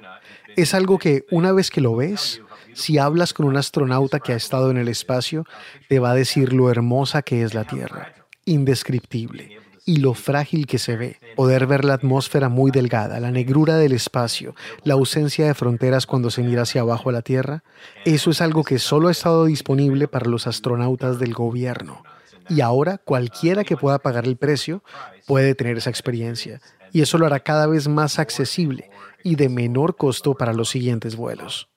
Es 0.56 0.74
algo 0.74 0.98
que 0.98 1.24
una 1.30 1.52
vez 1.52 1.70
que 1.70 1.80
lo 1.80 1.96
ves, 1.96 2.42
si 2.74 2.98
hablas 2.98 3.32
con 3.32 3.46
un 3.46 3.56
astronauta 3.56 4.20
que 4.20 4.32
ha 4.32 4.36
estado 4.36 4.70
en 4.70 4.76
el 4.76 4.88
espacio, 4.88 5.44
te 5.88 6.00
va 6.00 6.10
a 6.10 6.14
decir 6.14 6.52
lo 6.52 6.70
hermosa 6.70 7.22
que 7.22 7.42
es 7.42 7.54
la 7.54 7.64
Tierra, 7.64 8.12
indescriptible 8.44 9.67
y 9.88 9.96
lo 9.96 10.12
frágil 10.12 10.66
que 10.66 10.76
se 10.76 10.98
ve. 10.98 11.16
Poder 11.34 11.66
ver 11.66 11.82
la 11.82 11.94
atmósfera 11.94 12.50
muy 12.50 12.70
delgada, 12.70 13.20
la 13.20 13.30
negrura 13.30 13.78
del 13.78 13.92
espacio, 13.92 14.54
la 14.84 14.92
ausencia 14.92 15.46
de 15.46 15.54
fronteras 15.54 16.04
cuando 16.04 16.30
se 16.30 16.42
mira 16.42 16.60
hacia 16.60 16.82
abajo 16.82 17.08
a 17.08 17.12
la 17.12 17.22
Tierra, 17.22 17.64
eso 18.04 18.30
es 18.30 18.42
algo 18.42 18.64
que 18.64 18.78
solo 18.78 19.08
ha 19.08 19.12
estado 19.12 19.46
disponible 19.46 20.06
para 20.06 20.28
los 20.28 20.46
astronautas 20.46 21.18
del 21.18 21.32
gobierno. 21.32 22.02
Y 22.50 22.60
ahora 22.60 22.98
cualquiera 22.98 23.64
que 23.64 23.78
pueda 23.78 23.98
pagar 23.98 24.26
el 24.26 24.36
precio 24.36 24.84
puede 25.26 25.54
tener 25.54 25.78
esa 25.78 25.88
experiencia. 25.88 26.60
Y 26.92 27.00
eso 27.00 27.16
lo 27.16 27.24
hará 27.24 27.40
cada 27.40 27.66
vez 27.66 27.88
más 27.88 28.18
accesible 28.18 28.90
y 29.24 29.36
de 29.36 29.48
menor 29.48 29.96
costo 29.96 30.34
para 30.34 30.52
los 30.52 30.68
siguientes 30.68 31.16
vuelos. 31.16 31.70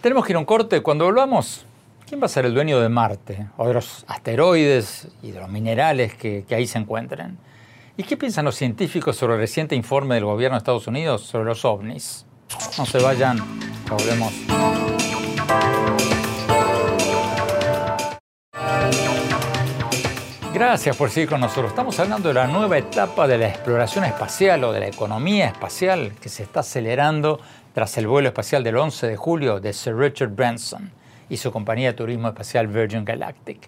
Tenemos 0.00 0.26
que 0.26 0.32
ir 0.32 0.36
a 0.36 0.40
un 0.40 0.44
corte. 0.44 0.82
Cuando 0.82 1.04
volvamos, 1.04 1.64
¿Quién 2.12 2.20
va 2.20 2.26
a 2.26 2.28
ser 2.28 2.44
el 2.44 2.52
dueño 2.52 2.78
de 2.78 2.90
Marte 2.90 3.46
o 3.56 3.66
de 3.66 3.72
los 3.72 4.04
asteroides 4.06 5.08
y 5.22 5.30
de 5.30 5.40
los 5.40 5.48
minerales 5.48 6.14
que, 6.14 6.44
ahí 6.50 6.66
se 6.66 6.76
encuentren? 6.76 7.38
¿Y 7.96 8.02
qué 8.02 8.18
piensan 8.18 8.44
los 8.44 8.54
científicos 8.54 9.16
sobre 9.16 9.32
el 9.32 9.40
reciente 9.40 9.74
informe 9.74 10.16
del 10.16 10.26
gobierno 10.26 10.56
de 10.56 10.58
Estados 10.58 10.86
Unidos 10.86 11.22
sobre 11.22 11.46
los 11.46 11.64
ovnis? 11.64 12.26
No 12.76 12.84
se 12.84 12.98
vayan, 12.98 13.38
volvemos. 13.88 14.30
Gracias 20.52 20.94
por 20.94 21.08
seguir 21.08 21.30
con 21.30 21.40
nosotros. 21.40 21.68
Estamos 21.68 21.98
hablando 21.98 22.28
de 22.28 22.34
la 22.34 22.46
nueva 22.46 22.76
etapa 22.76 23.26
de 23.26 23.38
la 23.38 23.48
exploración 23.48 24.04
espacial 24.04 24.64
o 24.64 24.72
de 24.72 24.80
la 24.80 24.88
economía 24.88 25.46
espacial 25.46 26.12
que 26.20 26.28
se 26.28 26.42
está 26.42 26.60
acelerando 26.60 27.40
tras 27.72 27.96
el 27.96 28.06
vuelo 28.06 28.28
espacial 28.28 28.62
del 28.62 28.76
11 28.76 29.06
de 29.06 29.16
julio 29.16 29.60
de 29.60 29.72
Sir 29.72 29.96
Richard 29.96 30.34
Branson 30.34 30.92
y 31.32 31.38
su 31.38 31.50
compañía 31.50 31.88
de 31.88 31.94
turismo 31.94 32.28
espacial 32.28 32.66
Virgin 32.68 33.06
Galactic. 33.06 33.66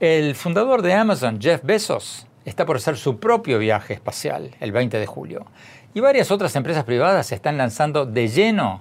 El 0.00 0.34
fundador 0.34 0.80
de 0.80 0.94
Amazon, 0.94 1.38
Jeff 1.38 1.62
Bezos, 1.62 2.26
está 2.46 2.64
por 2.64 2.76
hacer 2.76 2.96
su 2.96 3.20
propio 3.20 3.58
viaje 3.58 3.92
espacial 3.92 4.56
el 4.60 4.72
20 4.72 4.98
de 4.98 5.04
julio. 5.04 5.44
Y 5.92 6.00
varias 6.00 6.30
otras 6.30 6.56
empresas 6.56 6.84
privadas 6.84 7.26
se 7.26 7.34
están 7.34 7.58
lanzando 7.58 8.06
de 8.06 8.28
lleno 8.28 8.80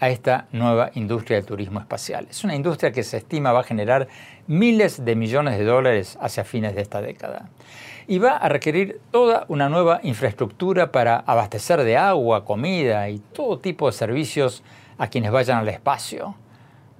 a 0.00 0.08
esta 0.08 0.46
nueva 0.50 0.92
industria 0.94 1.36
del 1.36 1.44
turismo 1.44 1.78
espacial. 1.78 2.26
Es 2.30 2.42
una 2.42 2.54
industria 2.54 2.90
que 2.90 3.02
se 3.02 3.18
estima 3.18 3.52
va 3.52 3.60
a 3.60 3.64
generar 3.64 4.08
miles 4.46 5.04
de 5.04 5.14
millones 5.14 5.58
de 5.58 5.64
dólares 5.64 6.16
hacia 6.22 6.42
fines 6.42 6.74
de 6.74 6.80
esta 6.80 7.02
década. 7.02 7.50
Y 8.06 8.16
va 8.16 8.38
a 8.38 8.48
requerir 8.48 8.98
toda 9.10 9.44
una 9.48 9.68
nueva 9.68 10.00
infraestructura 10.02 10.90
para 10.90 11.18
abastecer 11.18 11.84
de 11.84 11.98
agua, 11.98 12.46
comida 12.46 13.10
y 13.10 13.18
todo 13.18 13.58
tipo 13.58 13.88
de 13.88 13.92
servicios 13.92 14.62
a 14.96 15.08
quienes 15.08 15.30
vayan 15.32 15.58
al 15.58 15.68
espacio. 15.68 16.34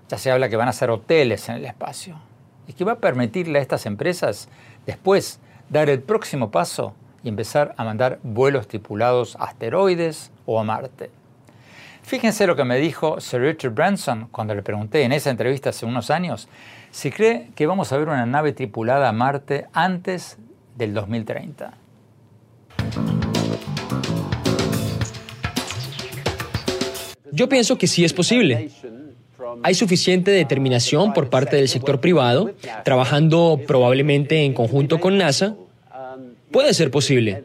Ya 0.09 0.19
se 0.19 0.31
habla 0.31 0.49
que 0.49 0.57
van 0.57 0.69
a 0.69 0.73
ser 0.73 0.91
hoteles 0.91 1.49
en 1.49 1.57
el 1.57 1.65
espacio 1.65 2.19
y 2.69 2.73
que 2.73 2.85
va 2.85 2.93
a 2.93 2.99
permitirle 2.99 3.59
a 3.59 3.63
estas 3.63 3.87
empresas 3.87 4.49
después 4.87 5.41
dar 5.69 5.91
el 5.91 6.01
próximo 6.01 6.51
paso 6.51 6.95
y 7.25 7.29
empezar 7.29 7.75
a 7.77 7.85
mandar 7.85 8.21
vuelos 8.23 8.69
tripulados 8.69 9.35
a 9.37 9.45
asteroides 9.45 10.31
o 10.45 10.61
a 10.61 10.65
Marte. 10.65 11.11
Fíjense 12.03 12.47
lo 12.47 12.55
que 12.55 12.63
me 12.63 12.77
dijo 12.77 13.21
Sir 13.21 13.41
Richard 13.41 13.73
Branson 13.73 14.29
cuando 14.31 14.55
le 14.55 14.63
pregunté 14.63 15.03
en 15.03 15.11
esa 15.11 15.31
entrevista 15.31 15.71
hace 15.71 15.87
unos 15.87 16.11
años 16.11 16.49
si 16.93 17.11
cree 17.11 17.51
que 17.57 17.67
vamos 17.67 17.93
a 17.93 17.99
ver 17.99 18.09
una 18.09 18.27
nave 18.27 18.53
tripulada 18.53 19.09
a 19.09 19.13
Marte 19.13 19.67
antes 19.73 20.39
del 20.77 20.95
2030. 20.95 21.73
Yo 27.33 27.49
pienso 27.49 27.77
que 27.77 27.87
sí 27.87 28.05
es 28.05 28.13
posible. 28.13 28.71
Hay 29.63 29.75
suficiente 29.75 30.31
determinación 30.31 31.13
por 31.13 31.31
parte 31.31 31.57
del 31.57 31.69
sector 31.69 32.01
privado, 32.01 32.53
trabajando 32.85 33.61
probablemente 33.67 34.45
en 34.45 34.53
conjunto 34.53 35.01
con 35.01 35.19
NASA. 35.19 35.57
Puede 36.51 36.75
ser 36.75 36.91
posible. 36.91 37.45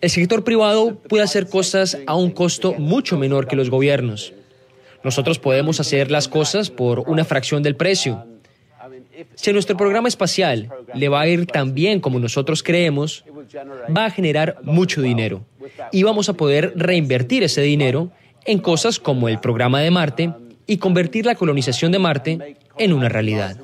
El 0.00 0.10
sector 0.10 0.44
privado 0.44 0.96
puede 1.08 1.22
hacer 1.22 1.48
cosas 1.48 1.98
a 2.06 2.16
un 2.16 2.30
costo 2.30 2.74
mucho 2.74 3.18
menor 3.18 3.46
que 3.46 3.56
los 3.56 3.70
gobiernos. 3.70 4.32
Nosotros 5.04 5.38
podemos 5.38 5.80
hacer 5.80 6.10
las 6.10 6.28
cosas 6.28 6.70
por 6.70 7.00
una 7.00 7.24
fracción 7.24 7.62
del 7.62 7.76
precio. 7.76 8.24
Si 9.34 9.52
nuestro 9.52 9.76
programa 9.76 10.08
espacial 10.08 10.70
le 10.94 11.08
va 11.08 11.20
a 11.20 11.28
ir 11.28 11.46
tan 11.46 11.74
bien 11.74 12.00
como 12.00 12.18
nosotros 12.18 12.62
creemos, 12.62 13.24
va 13.94 14.06
a 14.06 14.10
generar 14.10 14.58
mucho 14.62 15.02
dinero 15.02 15.44
y 15.90 16.02
vamos 16.02 16.28
a 16.28 16.34
poder 16.34 16.72
reinvertir 16.76 17.42
ese 17.42 17.60
dinero 17.60 18.10
en 18.44 18.58
cosas 18.58 18.98
como 18.98 19.28
el 19.28 19.38
programa 19.38 19.80
de 19.80 19.90
Marte 19.90 20.32
y 20.66 20.78
convertir 20.78 21.26
la 21.26 21.34
colonización 21.34 21.92
de 21.92 21.98
Marte 21.98 22.56
en 22.78 22.92
una 22.92 23.08
realidad. 23.08 23.56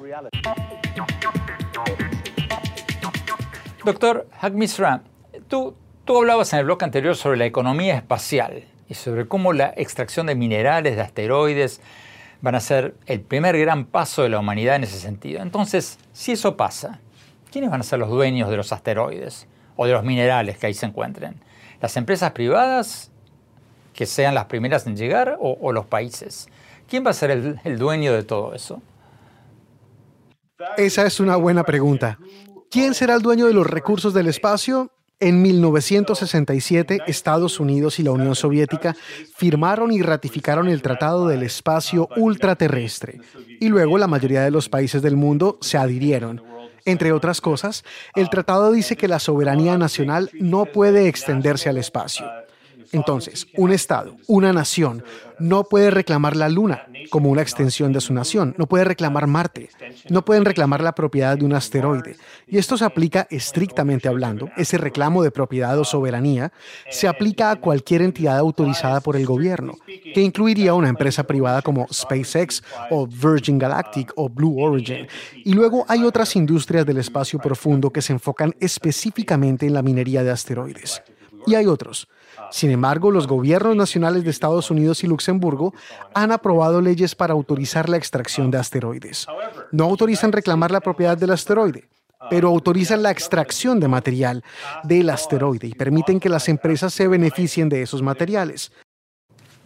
Doctor 3.85 4.28
Hagmisra, 4.40 5.02
tú, 5.49 5.75
tú 6.05 6.19
hablabas 6.19 6.52
en 6.52 6.59
el 6.59 6.64
bloque 6.67 6.85
anterior 6.85 7.17
sobre 7.17 7.38
la 7.38 7.47
economía 7.47 7.97
espacial 7.97 8.64
y 8.88 8.95
sobre 8.95 9.26
cómo 9.26 9.52
la 9.52 9.73
extracción 9.76 10.26
de 10.26 10.35
minerales, 10.35 10.97
de 10.97 11.02
asteroides, 11.02 11.81
van 12.40 12.55
a 12.55 12.61
ser 12.61 12.95
el 13.07 13.21
primer 13.21 13.59
gran 13.59 13.85
paso 13.85 14.23
de 14.23 14.28
la 14.28 14.38
humanidad 14.38 14.76
en 14.76 14.85
ese 14.85 14.99
sentido. 14.99 15.43
Entonces, 15.43 15.99
si 16.12 16.33
eso 16.33 16.57
pasa, 16.57 17.00
¿quiénes 17.50 17.71
van 17.71 17.81
a 17.81 17.85
ser 17.85 17.99
los 17.99 18.11
dueños 18.11 18.50
de 18.50 18.57
los 18.57 18.73
asteroides 18.73 19.47
o 19.76 19.87
de 19.87 19.93
los 19.93 20.05
minerales 20.05 20.59
que 20.59 20.67
ahí 20.67 20.75
se 20.75 20.87
encuentren? 20.87 21.37
¿Las 21.81 21.97
empresas 21.97 22.33
privadas 22.33 23.11
que 23.95 24.07
sean 24.07 24.35
las 24.35 24.47
primeras 24.47 24.87
en 24.87 24.97
llegar 24.97 25.38
o 25.40 25.73
los 25.73 25.87
países? 25.87 26.49
¿Quién 26.88 27.04
va 27.04 27.11
a 27.11 27.14
ser 27.14 27.30
el, 27.30 27.78
dueño 27.78 28.14
de 28.14 28.23
todo 28.23 28.54
eso? 28.54 28.80
Esa 30.78 31.07
es 31.07 31.21
una 31.21 31.37
buena 31.37 31.62
pregunta. 31.62 32.18
¿Quién 32.71 32.95
será 32.95 33.14
el 33.14 33.23
dueño 33.23 33.47
de 33.47 33.52
los 33.52 33.66
recursos 33.66 34.14
del 34.14 34.26
espacio? 34.26 34.90
En 35.21 35.42
1967, 35.42 37.00
Estados 37.07 37.61
Unidos 37.61 37.99
y 37.99 38.04
la 38.04 38.12
Unión 38.12 38.35
Soviética 38.35 38.97
firmaron 39.37 39.92
y 39.92 40.00
ratificaron 40.00 40.68
el 40.68 40.80
Tratado 40.80 41.28
del 41.28 41.42
Espacio 41.42 42.09
Ultraterrestre, 42.16 43.21
y 43.61 43.68
luego 43.68 43.99
la 43.99 44.07
mayoría 44.07 44.42
de 44.42 44.52
los 44.52 44.68
países 44.68 45.02
del 45.02 45.16
mundo 45.16 45.59
se 45.61 45.76
adhirieron. 45.76 46.42
Entre 46.85 47.12
otras 47.12 47.40
cosas, 47.40 47.85
el 48.14 48.30
tratado 48.30 48.73
dice 48.73 48.97
que 48.97 49.09
la 49.09 49.18
soberanía 49.18 49.76
nacional 49.76 50.30
no 50.35 50.64
puede 50.64 51.09
extenderse 51.09 51.68
al 51.68 51.76
espacio. 51.76 52.25
Entonces, 52.92 53.47
un 53.57 53.73
Estado, 53.73 54.16
una 54.26 54.52
nación, 54.52 55.04
no 55.38 55.64
puede 55.64 55.90
reclamar 55.90 56.37
la 56.37 56.49
Luna 56.49 56.87
como 57.11 57.30
una 57.30 57.42
extensión 57.42 57.92
de 57.92 58.00
su 58.00 58.12
nación, 58.12 58.54
no 58.59 58.66
puede 58.66 58.85
reclamar 58.85 59.26
Marte, 59.26 59.71
no 60.11 60.25
pueden 60.25 60.45
reclamar 60.45 60.83
la 60.83 60.95
propiedad 60.95 61.37
de 61.38 61.45
un 61.45 61.54
asteroide. 61.54 62.16
Y 62.47 62.59
esto 62.59 62.76
se 62.76 62.85
aplica 62.85 63.26
estrictamente 63.30 64.09
hablando, 64.09 64.50
ese 64.57 64.78
reclamo 64.78 65.23
de 65.23 65.30
propiedad 65.30 65.78
o 65.78 65.85
soberanía 65.85 66.52
se 66.90 67.09
aplica 67.09 67.50
a 67.50 67.57
cualquier 67.57 68.02
entidad 68.02 68.38
autorizada 68.38 69.00
por 69.00 69.16
el 69.16 69.26
gobierno, 69.26 69.75
que 69.87 70.21
incluiría 70.21 70.75
una 70.75 70.88
empresa 70.88 71.25
privada 71.25 71.62
como 71.62 71.87
SpaceX 71.92 72.62
o 72.90 73.07
Virgin 73.07 73.59
Galactic 73.59 74.12
o 74.16 74.28
Blue 74.28 74.61
Origin. 74.61 75.07
Y 75.45 75.52
luego 75.52 75.85
hay 75.88 76.04
otras 76.04 76.37
industrias 76.37 76.85
del 76.85 76.99
espacio 76.99 77.38
profundo 77.38 77.90
que 77.90 78.02
se 78.02 78.12
enfocan 78.12 78.54
específicamente 78.61 79.66
en 79.66 79.75
la 79.75 79.83
minería 79.83 80.23
de 80.23 80.30
asteroides. 80.30 81.02
Y 81.47 81.54
hay 81.54 81.66
otros 81.66 82.09
sin 82.50 82.71
embargo, 82.71 83.11
los 83.11 83.26
gobiernos 83.26 83.76
nacionales 83.76 84.25
de 84.25 84.31
Estados 84.31 84.71
Unidos 84.71 85.05
y 85.05 85.07
Luxemburgo 85.07 85.75
han 86.14 86.33
aprobado 86.33 86.81
leyes 86.81 87.14
para 87.14 87.35
autorizar 87.35 87.88
la 87.88 87.97
extracción 87.97 88.50
de 88.50 88.59
asteroides. 88.59 89.26
No 89.73 89.85
autorizan 89.85 90.33
reclamar 90.33 90.71
la 90.71 90.81
propiedad 90.81 91.17
del 91.17 91.31
asteroide, 91.31 91.88
pero 92.31 92.49
autorizan 92.49 93.02
la 93.02 93.11
extracción 93.11 93.81
de 93.81 93.88
material 93.88 94.43
del 94.83 95.11
asteroide 95.11 95.69
y 95.69 95.75
permiten 95.75 96.21
que 96.21 96.28
las 96.28 96.49
empresas 96.49 96.93
se 96.93 97.09
beneficien 97.09 97.69
de 97.69 97.83
esos 97.83 98.02
materiales. 98.02 98.73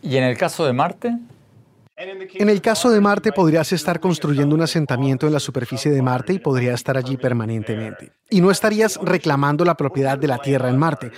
¿Y 0.02 0.16
en 0.16 0.24
el 0.24 0.36
caso 0.36 0.64
de 0.64 0.72
Marte? 0.72 1.16
En 1.96 2.48
el 2.48 2.60
caso 2.60 2.90
de 2.90 3.00
Marte 3.00 3.32
podrías 3.32 3.72
estar 3.72 4.00
construyendo 4.00 4.54
un 4.56 4.62
asentamiento 4.62 5.26
en 5.26 5.32
la 5.32 5.38
superficie 5.38 5.90
de 5.90 6.02
Marte 6.02 6.32
y 6.32 6.38
podría 6.40 6.74
estar 6.74 6.96
allí 6.96 7.16
permanentemente. 7.16 8.10
Y 8.28 8.40
no 8.40 8.50
estarías 8.50 8.98
reclamando 9.02 9.64
la 9.64 9.76
propiedad 9.76 10.18
de 10.18 10.26
la 10.26 10.38
Tierra 10.38 10.68
en 10.68 10.78
Marte, 10.78 11.12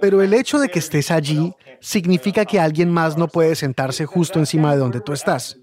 pero 0.00 0.22
el 0.22 0.34
hecho 0.34 0.58
de 0.58 0.68
que 0.68 0.78
estés 0.78 1.10
allí 1.10 1.52
significa 1.80 2.44
que 2.44 2.58
alguien 2.58 2.90
más 2.90 3.16
no 3.16 3.28
puede 3.28 3.54
sentarse 3.54 4.06
justo 4.06 4.38
encima 4.38 4.72
de 4.72 4.78
donde 4.78 5.00
tú 5.00 5.12
estás. 5.12 5.56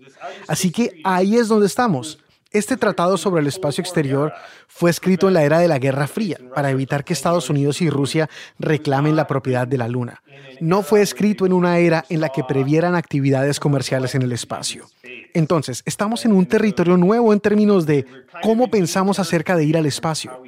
Así 0.47 0.71
que 0.71 1.01
ahí 1.03 1.38
es 1.38 1.47
donde 1.47 1.65
estamos. 1.65 2.19
Este 2.51 2.75
tratado 2.75 3.17
sobre 3.17 3.39
el 3.39 3.47
espacio 3.47 3.81
exterior 3.81 4.33
fue 4.67 4.89
escrito 4.89 5.29
en 5.29 5.35
la 5.35 5.43
era 5.43 5.59
de 5.59 5.69
la 5.69 5.79
Guerra 5.79 6.05
Fría 6.05 6.38
para 6.53 6.69
evitar 6.69 7.05
que 7.05 7.13
Estados 7.13 7.50
Unidos 7.50 7.81
y 7.81 7.89
Rusia 7.89 8.29
reclamen 8.59 9.15
la 9.15 9.25
propiedad 9.25 9.65
de 9.65 9.77
la 9.77 9.88
Luna. 9.88 10.21
No 10.59 10.83
fue 10.83 11.01
escrito 11.01 11.45
en 11.45 11.53
una 11.53 11.77
era 11.77 12.03
en 12.09 12.19
la 12.19 12.27
que 12.27 12.43
previeran 12.43 12.95
actividades 12.95 13.57
comerciales 13.59 14.15
en 14.15 14.23
el 14.23 14.33
espacio. 14.33 14.85
Entonces, 15.33 15.81
estamos 15.85 16.25
en 16.25 16.33
un 16.33 16.45
territorio 16.45 16.97
nuevo 16.97 17.31
en 17.31 17.39
términos 17.39 17.85
de 17.85 18.05
cómo 18.43 18.69
pensamos 18.69 19.17
acerca 19.17 19.55
de 19.55 19.63
ir 19.63 19.77
al 19.77 19.85
espacio. 19.85 20.43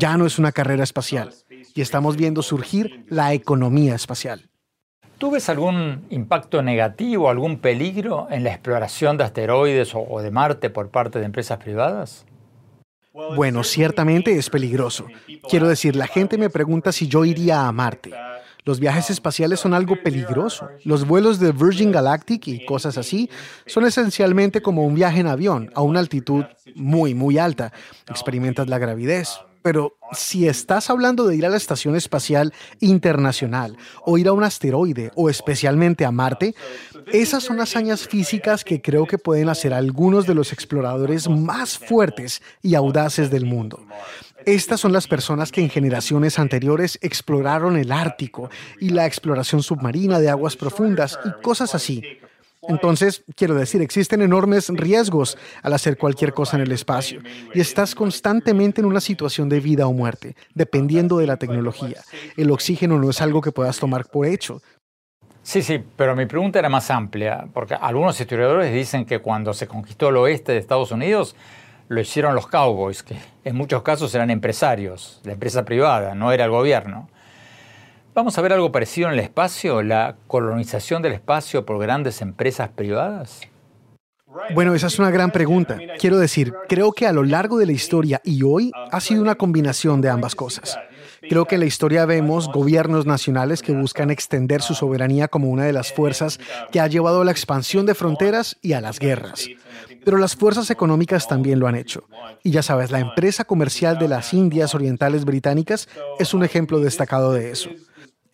Ya 0.00 0.16
no 0.16 0.26
es 0.26 0.40
una 0.40 0.50
carrera 0.50 0.82
espacial 0.82 1.32
y 1.74 1.80
estamos 1.80 2.16
viendo 2.16 2.42
surgir 2.42 3.04
la 3.08 3.32
economía 3.32 3.94
espacial. 3.94 4.48
¿Tú 5.18 5.30
ves 5.30 5.48
algún 5.48 6.04
impacto 6.10 6.62
negativo, 6.62 7.30
algún 7.30 7.58
peligro 7.58 8.28
en 8.30 8.44
la 8.44 8.50
exploración 8.50 9.16
de 9.16 9.24
asteroides 9.24 9.92
o 9.94 10.20
de 10.20 10.30
Marte 10.30 10.68
por 10.68 10.90
parte 10.90 11.18
de 11.18 11.24
empresas 11.24 11.58
privadas? 11.58 12.26
Bueno, 13.34 13.64
ciertamente 13.64 14.36
es 14.36 14.50
peligroso. 14.50 15.06
Quiero 15.48 15.68
decir, 15.68 15.96
la 15.96 16.06
gente 16.06 16.36
me 16.36 16.50
pregunta 16.50 16.92
si 16.92 17.08
yo 17.08 17.24
iría 17.24 17.66
a 17.66 17.72
Marte. 17.72 18.12
Los 18.66 18.78
viajes 18.78 19.10
espaciales 19.10 19.60
son 19.60 19.72
algo 19.72 19.96
peligroso. 20.02 20.68
Los 20.84 21.06
vuelos 21.06 21.38
de 21.38 21.52
Virgin 21.52 21.92
Galactic 21.92 22.48
y 22.48 22.66
cosas 22.66 22.98
así 22.98 23.30
son 23.64 23.86
esencialmente 23.86 24.60
como 24.60 24.82
un 24.82 24.96
viaje 24.96 25.20
en 25.20 25.28
avión 25.28 25.70
a 25.74 25.80
una 25.82 26.00
altitud 26.00 26.44
muy, 26.74 27.14
muy 27.14 27.38
alta. 27.38 27.72
Experimentas 28.10 28.68
la 28.68 28.78
gravidez, 28.78 29.38
pero 29.66 29.98
si 30.12 30.46
estás 30.46 30.90
hablando 30.90 31.26
de 31.26 31.34
ir 31.34 31.44
a 31.44 31.48
la 31.48 31.56
Estación 31.56 31.96
Espacial 31.96 32.54
Internacional 32.78 33.76
o 34.04 34.16
ir 34.16 34.28
a 34.28 34.32
un 34.32 34.44
asteroide 34.44 35.10
o 35.16 35.28
especialmente 35.28 36.04
a 36.04 36.12
Marte, 36.12 36.54
esas 37.08 37.42
son 37.42 37.60
hazañas 37.60 38.06
físicas 38.06 38.62
que 38.62 38.80
creo 38.80 39.06
que 39.06 39.18
pueden 39.18 39.48
hacer 39.48 39.74
algunos 39.74 40.24
de 40.24 40.36
los 40.36 40.52
exploradores 40.52 41.28
más 41.28 41.78
fuertes 41.78 42.42
y 42.62 42.76
audaces 42.76 43.28
del 43.28 43.44
mundo. 43.44 43.84
Estas 44.44 44.78
son 44.78 44.92
las 44.92 45.08
personas 45.08 45.50
que 45.50 45.62
en 45.62 45.68
generaciones 45.68 46.38
anteriores 46.38 47.00
exploraron 47.02 47.76
el 47.76 47.90
Ártico 47.90 48.50
y 48.78 48.90
la 48.90 49.04
exploración 49.04 49.64
submarina 49.64 50.20
de 50.20 50.30
aguas 50.30 50.54
profundas 50.54 51.18
y 51.24 51.42
cosas 51.42 51.74
así. 51.74 52.04
Entonces, 52.68 53.24
quiero 53.34 53.54
decir, 53.54 53.80
existen 53.82 54.22
enormes 54.22 54.68
riesgos 54.68 55.38
al 55.62 55.72
hacer 55.72 55.96
cualquier 55.96 56.32
cosa 56.32 56.56
en 56.56 56.62
el 56.62 56.72
espacio 56.72 57.20
y 57.54 57.60
estás 57.60 57.94
constantemente 57.94 58.80
en 58.80 58.86
una 58.86 59.00
situación 59.00 59.48
de 59.48 59.60
vida 59.60 59.86
o 59.86 59.92
muerte, 59.92 60.36
dependiendo 60.54 61.18
de 61.18 61.26
la 61.26 61.36
tecnología. 61.36 62.02
El 62.36 62.50
oxígeno 62.50 62.98
no 62.98 63.10
es 63.10 63.20
algo 63.20 63.40
que 63.40 63.52
puedas 63.52 63.78
tomar 63.78 64.06
por 64.06 64.26
hecho. 64.26 64.60
Sí, 65.42 65.62
sí, 65.62 65.80
pero 65.96 66.16
mi 66.16 66.26
pregunta 66.26 66.58
era 66.58 66.68
más 66.68 66.90
amplia, 66.90 67.46
porque 67.52 67.74
algunos 67.74 68.20
historiadores 68.20 68.74
dicen 68.74 69.04
que 69.04 69.20
cuando 69.20 69.54
se 69.54 69.68
conquistó 69.68 70.08
el 70.08 70.16
oeste 70.16 70.50
de 70.50 70.58
Estados 70.58 70.90
Unidos, 70.90 71.36
lo 71.88 72.00
hicieron 72.00 72.34
los 72.34 72.48
cowboys, 72.48 73.04
que 73.04 73.16
en 73.44 73.54
muchos 73.54 73.82
casos 73.82 74.12
eran 74.14 74.30
empresarios, 74.30 75.20
la 75.22 75.34
empresa 75.34 75.64
privada, 75.64 76.16
no 76.16 76.32
era 76.32 76.46
el 76.46 76.50
gobierno. 76.50 77.08
¿Vamos 78.16 78.38
a 78.38 78.40
ver 78.40 78.54
algo 78.54 78.72
parecido 78.72 79.08
en 79.08 79.12
el 79.12 79.20
espacio? 79.20 79.82
¿La 79.82 80.16
colonización 80.26 81.02
del 81.02 81.12
espacio 81.12 81.66
por 81.66 81.78
grandes 81.78 82.22
empresas 82.22 82.70
privadas? 82.70 83.42
Bueno, 84.54 84.74
esa 84.74 84.86
es 84.86 84.98
una 84.98 85.10
gran 85.10 85.30
pregunta. 85.30 85.76
Quiero 85.98 86.16
decir, 86.16 86.54
creo 86.66 86.92
que 86.92 87.06
a 87.06 87.12
lo 87.12 87.24
largo 87.24 87.58
de 87.58 87.66
la 87.66 87.72
historia 87.72 88.22
y 88.24 88.42
hoy 88.42 88.72
ha 88.90 89.00
sido 89.00 89.20
una 89.20 89.34
combinación 89.34 90.00
de 90.00 90.08
ambas 90.08 90.34
cosas. 90.34 90.78
Creo 91.28 91.44
que 91.44 91.56
en 91.56 91.60
la 91.60 91.66
historia 91.66 92.06
vemos 92.06 92.50
gobiernos 92.50 93.04
nacionales 93.04 93.60
que 93.60 93.72
buscan 93.72 94.10
extender 94.10 94.62
su 94.62 94.72
soberanía 94.72 95.28
como 95.28 95.50
una 95.50 95.64
de 95.64 95.74
las 95.74 95.92
fuerzas 95.92 96.40
que 96.72 96.80
ha 96.80 96.86
llevado 96.86 97.20
a 97.20 97.24
la 97.26 97.32
expansión 97.32 97.84
de 97.84 97.94
fronteras 97.94 98.56
y 98.62 98.72
a 98.72 98.80
las 98.80 98.98
guerras. 98.98 99.46
Pero 100.06 100.16
las 100.16 100.36
fuerzas 100.36 100.70
económicas 100.70 101.28
también 101.28 101.58
lo 101.58 101.66
han 101.66 101.74
hecho. 101.74 102.04
Y 102.42 102.50
ya 102.50 102.62
sabes, 102.62 102.90
la 102.90 103.00
empresa 103.00 103.44
comercial 103.44 103.98
de 103.98 104.08
las 104.08 104.32
Indias 104.32 104.74
Orientales 104.74 105.26
Británicas 105.26 105.86
es 106.18 106.32
un 106.32 106.44
ejemplo 106.44 106.80
destacado 106.80 107.34
de 107.34 107.50
eso. 107.50 107.68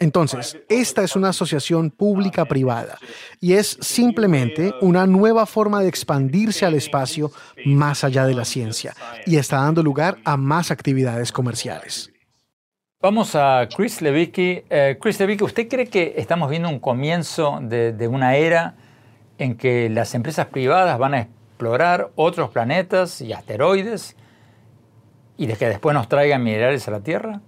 Entonces, 0.02 0.58
esta 0.68 1.04
es 1.04 1.14
una 1.14 1.28
asociación 1.28 1.92
pública-privada 1.92 2.98
y 3.40 3.52
es 3.52 3.78
simplemente 3.80 4.74
una 4.80 5.06
nueva 5.06 5.46
forma 5.46 5.80
de 5.80 5.86
expandirse 5.86 6.66
al 6.66 6.74
espacio 6.74 7.30
más 7.64 8.02
allá 8.02 8.26
de 8.26 8.34
la 8.34 8.44
ciencia 8.44 8.94
y 9.26 9.36
está 9.36 9.58
dando 9.58 9.80
lugar 9.80 10.18
a 10.24 10.36
más 10.36 10.72
actividades 10.72 11.30
comerciales. 11.30 12.12
Vamos 13.00 13.36
a 13.36 13.68
Chris 13.76 14.02
Levicki. 14.02 14.64
Eh, 14.68 14.98
Chris 15.00 15.20
Levicki, 15.20 15.44
¿usted 15.44 15.68
cree 15.68 15.86
que 15.86 16.14
estamos 16.16 16.50
viendo 16.50 16.68
un 16.68 16.80
comienzo 16.80 17.60
de, 17.62 17.92
de 17.92 18.08
una 18.08 18.34
era 18.34 18.74
en 19.38 19.56
que 19.56 19.88
las 19.88 20.16
empresas 20.16 20.46
privadas 20.46 20.98
van 20.98 21.14
a 21.14 21.20
explorar 21.20 22.10
otros 22.16 22.50
planetas 22.50 23.20
y 23.20 23.32
asteroides 23.32 24.16
y 25.36 25.46
de 25.46 25.54
que 25.54 25.68
después 25.68 25.94
nos 25.94 26.08
traigan 26.08 26.42
minerales 26.42 26.88
a 26.88 26.90
la 26.90 27.00
Tierra? 27.00 27.40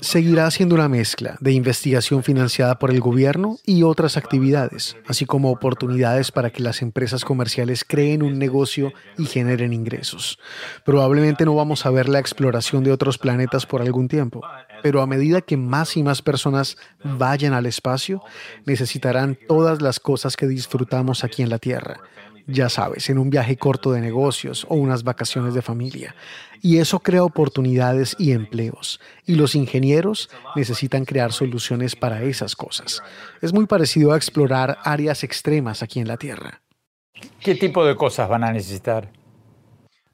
Seguirá 0.00 0.50
siendo 0.50 0.74
una 0.74 0.88
mezcla 0.88 1.36
de 1.40 1.52
investigación 1.52 2.22
financiada 2.22 2.78
por 2.78 2.90
el 2.90 3.00
gobierno 3.00 3.58
y 3.64 3.82
otras 3.82 4.16
actividades, 4.16 4.96
así 5.06 5.26
como 5.26 5.50
oportunidades 5.50 6.30
para 6.30 6.50
que 6.50 6.62
las 6.62 6.82
empresas 6.82 7.24
comerciales 7.24 7.84
creen 7.84 8.22
un 8.22 8.38
negocio 8.38 8.92
y 9.18 9.26
generen 9.26 9.72
ingresos. 9.72 10.38
Probablemente 10.84 11.44
no 11.44 11.54
vamos 11.54 11.86
a 11.86 11.90
ver 11.90 12.08
la 12.08 12.18
exploración 12.18 12.84
de 12.84 12.92
otros 12.92 13.18
planetas 13.18 13.66
por 13.66 13.82
algún 13.82 14.08
tiempo, 14.08 14.42
pero 14.82 15.00
a 15.00 15.06
medida 15.06 15.40
que 15.40 15.56
más 15.56 15.96
y 15.96 16.02
más 16.02 16.22
personas 16.22 16.76
vayan 17.02 17.54
al 17.54 17.66
espacio, 17.66 18.22
necesitarán 18.66 19.38
todas 19.48 19.82
las 19.82 20.00
cosas 20.00 20.36
que 20.36 20.46
disfrutamos 20.46 21.24
aquí 21.24 21.42
en 21.42 21.50
la 21.50 21.58
Tierra 21.58 22.00
ya 22.46 22.68
sabes, 22.68 23.08
en 23.10 23.18
un 23.18 23.30
viaje 23.30 23.56
corto 23.56 23.92
de 23.92 24.00
negocios 24.00 24.66
o 24.68 24.74
unas 24.74 25.02
vacaciones 25.04 25.54
de 25.54 25.62
familia. 25.62 26.14
Y 26.60 26.78
eso 26.78 27.00
crea 27.00 27.24
oportunidades 27.24 28.16
y 28.18 28.32
empleos. 28.32 29.00
Y 29.26 29.34
los 29.34 29.54
ingenieros 29.54 30.30
necesitan 30.56 31.04
crear 31.04 31.32
soluciones 31.32 31.96
para 31.96 32.22
esas 32.22 32.56
cosas. 32.56 33.02
Es 33.40 33.52
muy 33.52 33.66
parecido 33.66 34.12
a 34.12 34.16
explorar 34.16 34.78
áreas 34.84 35.24
extremas 35.24 35.82
aquí 35.82 36.00
en 36.00 36.08
la 36.08 36.16
Tierra. 36.16 36.62
¿Qué 37.40 37.54
tipo 37.54 37.84
de 37.84 37.96
cosas 37.96 38.28
van 38.28 38.44
a 38.44 38.52
necesitar? 38.52 39.10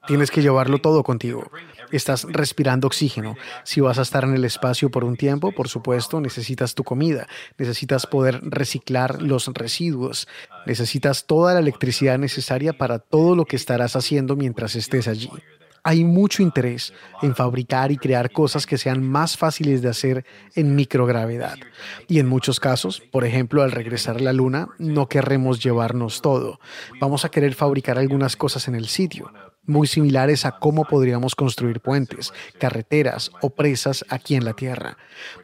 Tienes 0.07 0.31
que 0.31 0.43
llevarlo 0.43 0.79
todo 0.79 1.03
contigo. 1.03 1.51
Estás 1.93 2.25
respirando 2.29 2.87
oxígeno. 2.87 3.37
Si 3.65 3.81
vas 3.81 3.99
a 3.99 4.03
estar 4.03 4.25
en 4.25 4.35
el 4.35 4.45
espacio 4.45 4.91
por 4.91 5.05
un 5.05 5.17
tiempo, 5.17 5.53
por 5.53 5.69
supuesto, 5.69 6.21
necesitas 6.21 6.75
tu 6.75 6.85
comida, 6.85 7.27
necesitas 7.59 8.07
poder 8.07 8.41
reciclar 8.43 9.21
los 9.23 9.47
residuos, 9.49 10.29
necesitas 10.67 11.27
toda 11.27 11.55
la 11.55 11.61
electricidad 11.61 12.19
necesaria 12.19 12.73
para 12.73 12.99
todo 12.99 13.35
lo 13.35 13.45
que 13.45 13.57
estarás 13.57 13.97
haciendo 13.97 14.37
mientras 14.37 14.77
estés 14.77 15.09
allí. 15.09 15.31
Hay 15.83 16.05
mucho 16.05 16.43
interés 16.43 16.93
en 17.23 17.35
fabricar 17.35 17.91
y 17.91 17.97
crear 17.97 18.31
cosas 18.31 18.67
que 18.67 18.77
sean 18.77 19.03
más 19.03 19.37
fáciles 19.39 19.81
de 19.81 19.89
hacer 19.89 20.27
en 20.55 20.75
microgravedad. 20.75 21.57
Y 22.07 22.19
en 22.19 22.29
muchos 22.29 22.61
casos, 22.61 23.01
por 23.11 23.25
ejemplo, 23.25 23.63
al 23.63 23.73
regresar 23.73 24.17
a 24.17 24.21
la 24.21 24.33
Luna, 24.35 24.69
no 24.79 25.09
querremos 25.09 25.63
llevarnos 25.63 26.21
todo. 26.21 26.61
Vamos 27.01 27.25
a 27.25 27.31
querer 27.31 27.55
fabricar 27.55 27.99
algunas 27.99 28.37
cosas 28.37 28.69
en 28.69 28.75
el 28.75 28.89
sitio, 28.89 29.33
muy 29.71 29.87
similares 29.87 30.45
a 30.45 30.59
cómo 30.59 30.85
podríamos 30.85 31.35
construir 31.35 31.81
puentes, 31.81 32.33
carreteras 32.59 33.31
o 33.41 33.51
presas 33.51 34.05
aquí 34.09 34.35
en 34.35 34.45
la 34.45 34.53
Tierra. 34.53 34.99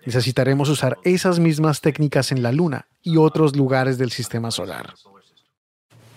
Necesitaremos 0.04 0.68
usar 0.68 0.98
esas 1.04 1.38
mismas 1.38 1.80
técnicas 1.80 2.32
en 2.32 2.42
la 2.42 2.52
Luna 2.52 2.88
y 3.02 3.16
otros 3.16 3.56
lugares 3.56 3.96
del 3.98 4.10
sistema 4.10 4.50
solar. 4.50 4.94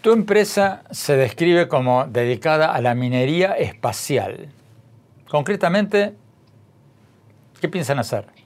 Tu 0.01 0.11
empresa 0.11 0.83
se 0.91 1.15
describe 1.15 1.67
como 1.67 2.05
dedicada 2.05 2.73
a 2.73 2.81
la 2.81 2.95
minería 2.95 3.53
espacial. 3.53 4.49
Concretamente, 5.27 6.15
¿qué 7.59 7.67
piensan 7.69 7.99
hacer? 7.99 8.38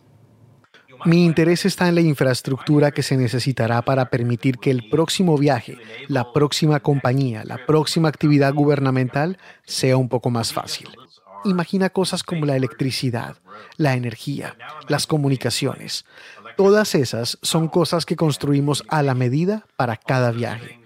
Mi 1.06 1.26
interés 1.26 1.66
está 1.66 1.90
en 1.90 1.96
la 1.96 2.02
infraestructura 2.02 2.92
que 2.92 3.04
se 3.04 3.18
necesitará 3.18 3.82
para 3.82 4.10
permitir 4.10 4.58
que 4.58 4.72
el 4.72 4.90
próximo 4.90 5.38
viaje, 5.38 5.78
la 6.08 6.32
próxima 6.32 6.80
compañía, 6.80 7.44
la 7.44 7.66
próxima 7.66 8.08
actividad 8.08 8.54
gubernamental 8.54 9.38
sea 9.66 9.98
un 9.98 10.08
poco 10.08 10.30
más 10.30 10.54
fácil. 10.54 10.90
Imagina 11.46 11.90
cosas 11.90 12.24
como 12.24 12.46
la 12.46 12.56
electricidad, 12.56 13.38
la 13.76 13.96
energía, 13.96 14.56
las 14.88 15.06
comunicaciones. 15.06 16.06
Todas 16.56 16.96
esas 16.96 17.38
son 17.42 17.68
cosas 17.68 18.06
que 18.06 18.16
construimos 18.16 18.86
a 18.88 19.04
la 19.04 19.14
medida 19.14 19.66
para 19.76 19.98
cada 19.98 20.32
viaje. 20.32 20.80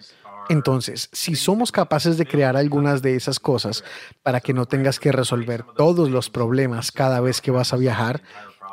Entonces, 0.49 1.09
si 1.11 1.35
somos 1.35 1.71
capaces 1.71 2.17
de 2.17 2.25
crear 2.25 2.55
algunas 2.55 3.01
de 3.01 3.15
esas 3.15 3.39
cosas 3.39 3.83
para 4.23 4.39
que 4.39 4.53
no 4.53 4.65
tengas 4.65 4.99
que 4.99 5.11
resolver 5.11 5.63
todos 5.75 6.09
los 6.09 6.29
problemas 6.29 6.91
cada 6.91 7.19
vez 7.19 7.41
que 7.41 7.51
vas 7.51 7.73
a 7.73 7.77
viajar, 7.77 8.21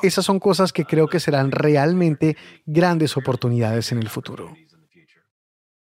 esas 0.06 0.24
son 0.24 0.38
cosas 0.38 0.72
que 0.72 0.84
creo 0.84 1.08
que 1.08 1.20
serán 1.20 1.50
realmente 1.50 2.36
grandes 2.66 3.16
oportunidades 3.16 3.92
en 3.92 3.98
el 3.98 4.08
futuro. 4.08 4.54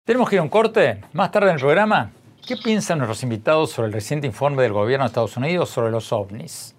Tenemos 0.05 0.29
que 0.29 0.37
ir 0.37 0.41
a 0.41 0.43
un 0.43 0.49
corte. 0.49 1.01
Más 1.13 1.31
tarde 1.31 1.49
en 1.49 1.55
el 1.55 1.61
programa, 1.61 2.11
¿qué 2.47 2.57
piensan 2.57 2.99
nuestros 2.99 3.23
invitados 3.23 3.71
sobre 3.71 3.89
el 3.89 3.93
reciente 3.93 4.27
informe 4.27 4.63
del 4.63 4.73
gobierno 4.73 5.05
de 5.05 5.09
Estados 5.09 5.37
Unidos 5.37 5.71
sobre 5.71 5.91
los 5.91 6.13
ovnis? 6.13 6.75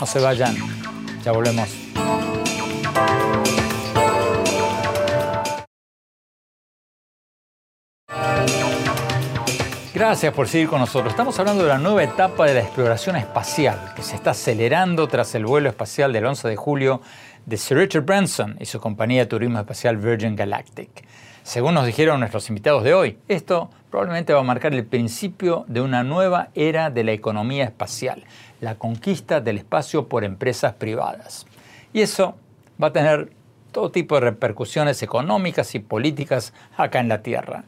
No 0.00 0.06
se 0.06 0.20
vayan, 0.20 0.56
ya 1.22 1.32
volvemos. 1.32 1.68
Gracias 9.92 10.32
por 10.32 10.46
seguir 10.46 10.68
con 10.68 10.78
nosotros. 10.78 11.10
Estamos 11.10 11.36
hablando 11.40 11.64
de 11.64 11.68
la 11.68 11.78
nueva 11.78 12.04
etapa 12.04 12.46
de 12.46 12.54
la 12.54 12.60
exploración 12.60 13.16
espacial 13.16 13.92
que 13.96 14.02
se 14.02 14.14
está 14.14 14.30
acelerando 14.30 15.08
tras 15.08 15.34
el 15.34 15.44
vuelo 15.44 15.68
espacial 15.68 16.12
del 16.12 16.26
11 16.26 16.46
de 16.46 16.54
julio 16.54 17.00
de 17.44 17.56
Sir 17.56 17.78
Richard 17.78 18.04
Branson 18.04 18.56
y 18.60 18.66
su 18.66 18.78
compañía 18.78 19.22
de 19.22 19.26
turismo 19.26 19.58
espacial 19.58 19.96
Virgin 19.96 20.36
Galactic. 20.36 21.04
Según 21.42 21.74
nos 21.74 21.86
dijeron 21.86 22.20
nuestros 22.20 22.48
invitados 22.50 22.84
de 22.84 22.94
hoy, 22.94 23.18
esto 23.26 23.68
probablemente 23.90 24.32
va 24.32 24.38
a 24.38 24.44
marcar 24.44 24.72
el 24.74 24.84
principio 24.84 25.64
de 25.66 25.80
una 25.80 26.04
nueva 26.04 26.50
era 26.54 26.90
de 26.90 27.02
la 27.02 27.10
economía 27.10 27.64
espacial, 27.64 28.22
la 28.60 28.76
conquista 28.76 29.40
del 29.40 29.58
espacio 29.58 30.08
por 30.08 30.22
empresas 30.22 30.74
privadas. 30.74 31.46
Y 31.92 32.02
eso 32.02 32.36
va 32.80 32.88
a 32.88 32.92
tener 32.92 33.32
todo 33.72 33.90
tipo 33.90 34.14
de 34.14 34.20
repercusiones 34.20 35.02
económicas 35.02 35.74
y 35.74 35.80
políticas 35.80 36.52
acá 36.76 37.00
en 37.00 37.08
la 37.08 37.22
Tierra. 37.22 37.64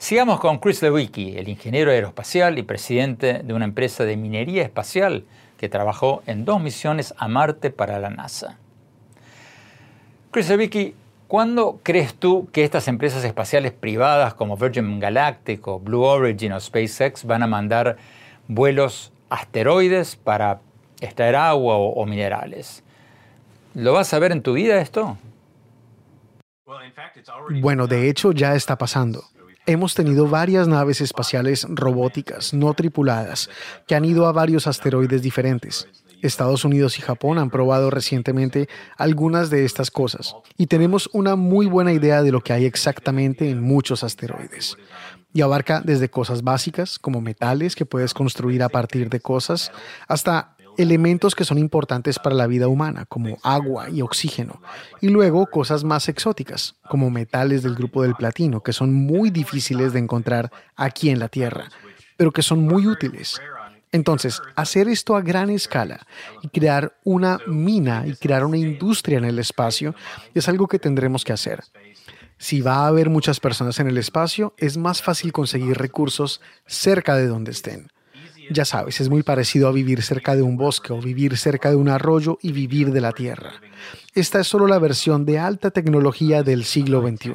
Sigamos 0.00 0.40
con 0.40 0.56
Chris 0.60 0.80
Lewicki, 0.80 1.36
el 1.36 1.50
ingeniero 1.50 1.90
aeroespacial 1.90 2.58
y 2.58 2.62
presidente 2.62 3.42
de 3.44 3.52
una 3.52 3.66
empresa 3.66 4.02
de 4.06 4.16
minería 4.16 4.62
espacial 4.62 5.26
que 5.58 5.68
trabajó 5.68 6.22
en 6.24 6.46
dos 6.46 6.58
misiones 6.58 7.12
a 7.18 7.28
Marte 7.28 7.68
para 7.70 7.98
la 7.98 8.08
NASA. 8.08 8.56
Chris 10.30 10.48
Lewicki, 10.48 10.94
¿cuándo 11.28 11.80
crees 11.82 12.14
tú 12.14 12.48
que 12.50 12.64
estas 12.64 12.88
empresas 12.88 13.22
espaciales 13.24 13.72
privadas 13.72 14.32
como 14.32 14.56
Virgin 14.56 15.00
Galactic 15.00 15.68
o 15.68 15.78
Blue 15.78 16.02
Origin 16.02 16.52
o 16.52 16.60
SpaceX 16.60 17.26
van 17.26 17.42
a 17.42 17.46
mandar 17.46 17.98
vuelos 18.48 19.12
asteroides 19.28 20.16
para 20.16 20.62
extraer 21.02 21.36
agua 21.36 21.76
o, 21.76 21.90
o 21.90 22.06
minerales? 22.06 22.82
¿Lo 23.74 23.92
vas 23.92 24.14
a 24.14 24.18
ver 24.18 24.32
en 24.32 24.40
tu 24.40 24.54
vida 24.54 24.80
esto? 24.80 25.18
Bueno, 27.60 27.86
de 27.86 28.08
hecho 28.08 28.32
ya 28.32 28.54
está 28.54 28.78
pasando 28.78 29.24
hemos 29.66 29.94
tenido 29.94 30.28
varias 30.28 30.68
naves 30.68 31.00
espaciales 31.00 31.66
robóticas 31.68 32.54
no 32.54 32.74
tripuladas 32.74 33.50
que 33.86 33.94
han 33.94 34.04
ido 34.04 34.26
a 34.26 34.32
varios 34.32 34.66
asteroides 34.66 35.22
diferentes. 35.22 35.88
Estados 36.22 36.64
Unidos 36.64 36.98
y 36.98 37.02
Japón 37.02 37.38
han 37.38 37.50
probado 37.50 37.90
recientemente 37.90 38.68
algunas 38.98 39.50
de 39.50 39.64
estas 39.64 39.90
cosas 39.90 40.36
y 40.56 40.66
tenemos 40.66 41.08
una 41.12 41.36
muy 41.36 41.66
buena 41.66 41.92
idea 41.92 42.22
de 42.22 42.32
lo 42.32 42.40
que 42.42 42.52
hay 42.52 42.66
exactamente 42.66 43.48
en 43.48 43.62
muchos 43.62 44.04
asteroides. 44.04 44.76
Y 45.32 45.42
abarca 45.42 45.80
desde 45.80 46.10
cosas 46.10 46.42
básicas 46.42 46.98
como 46.98 47.20
metales 47.20 47.76
que 47.76 47.86
puedes 47.86 48.14
construir 48.14 48.62
a 48.62 48.68
partir 48.68 49.08
de 49.08 49.20
cosas 49.20 49.70
hasta 50.08 50.56
elementos 50.80 51.34
que 51.34 51.44
son 51.44 51.58
importantes 51.58 52.18
para 52.18 52.34
la 52.34 52.46
vida 52.46 52.68
humana, 52.68 53.04
como 53.06 53.38
agua 53.42 53.90
y 53.90 54.02
oxígeno, 54.02 54.60
y 55.00 55.08
luego 55.08 55.46
cosas 55.46 55.84
más 55.84 56.08
exóticas, 56.08 56.76
como 56.88 57.10
metales 57.10 57.62
del 57.62 57.74
grupo 57.74 58.02
del 58.02 58.14
platino, 58.14 58.62
que 58.62 58.72
son 58.72 58.92
muy 58.92 59.30
difíciles 59.30 59.92
de 59.92 59.98
encontrar 59.98 60.50
aquí 60.76 61.10
en 61.10 61.18
la 61.18 61.28
Tierra, 61.28 61.68
pero 62.16 62.32
que 62.32 62.42
son 62.42 62.60
muy 62.66 62.86
útiles. 62.86 63.40
Entonces, 63.92 64.40
hacer 64.54 64.88
esto 64.88 65.16
a 65.16 65.20
gran 65.20 65.50
escala 65.50 66.06
y 66.42 66.48
crear 66.48 66.96
una 67.04 67.38
mina 67.46 68.06
y 68.06 68.14
crear 68.14 68.44
una 68.44 68.56
industria 68.56 69.18
en 69.18 69.24
el 69.24 69.38
espacio 69.38 69.94
es 70.34 70.48
algo 70.48 70.68
que 70.68 70.78
tendremos 70.78 71.24
que 71.24 71.32
hacer. 71.32 71.64
Si 72.38 72.62
va 72.62 72.76
a 72.76 72.86
haber 72.86 73.10
muchas 73.10 73.40
personas 73.40 73.80
en 73.80 73.88
el 73.88 73.98
espacio, 73.98 74.54
es 74.56 74.76
más 74.76 75.02
fácil 75.02 75.32
conseguir 75.32 75.76
recursos 75.76 76.40
cerca 76.66 77.16
de 77.16 77.26
donde 77.26 77.50
estén. 77.50 77.90
Ya 78.50 78.64
sabes, 78.64 79.00
es 79.00 79.08
muy 79.08 79.22
parecido 79.22 79.68
a 79.68 79.72
vivir 79.72 80.02
cerca 80.02 80.34
de 80.34 80.42
un 80.42 80.56
bosque 80.56 80.92
o 80.92 81.00
vivir 81.00 81.36
cerca 81.36 81.70
de 81.70 81.76
un 81.76 81.88
arroyo 81.88 82.36
y 82.42 82.50
vivir 82.50 82.92
de 82.92 83.00
la 83.00 83.12
tierra. 83.12 83.52
Esta 84.12 84.40
es 84.40 84.48
solo 84.48 84.66
la 84.66 84.80
versión 84.80 85.24
de 85.24 85.38
alta 85.38 85.70
tecnología 85.70 86.42
del 86.42 86.64
siglo 86.64 87.00
XXI. 87.00 87.34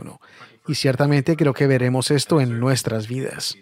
Y 0.68 0.76
ciertamente 0.76 1.38
creo 1.38 1.54
que 1.54 1.68
veremos 1.68 2.12
esto 2.12 2.42
en 2.42 2.60
nuestras 2.60 3.08
vidas. 3.08 3.56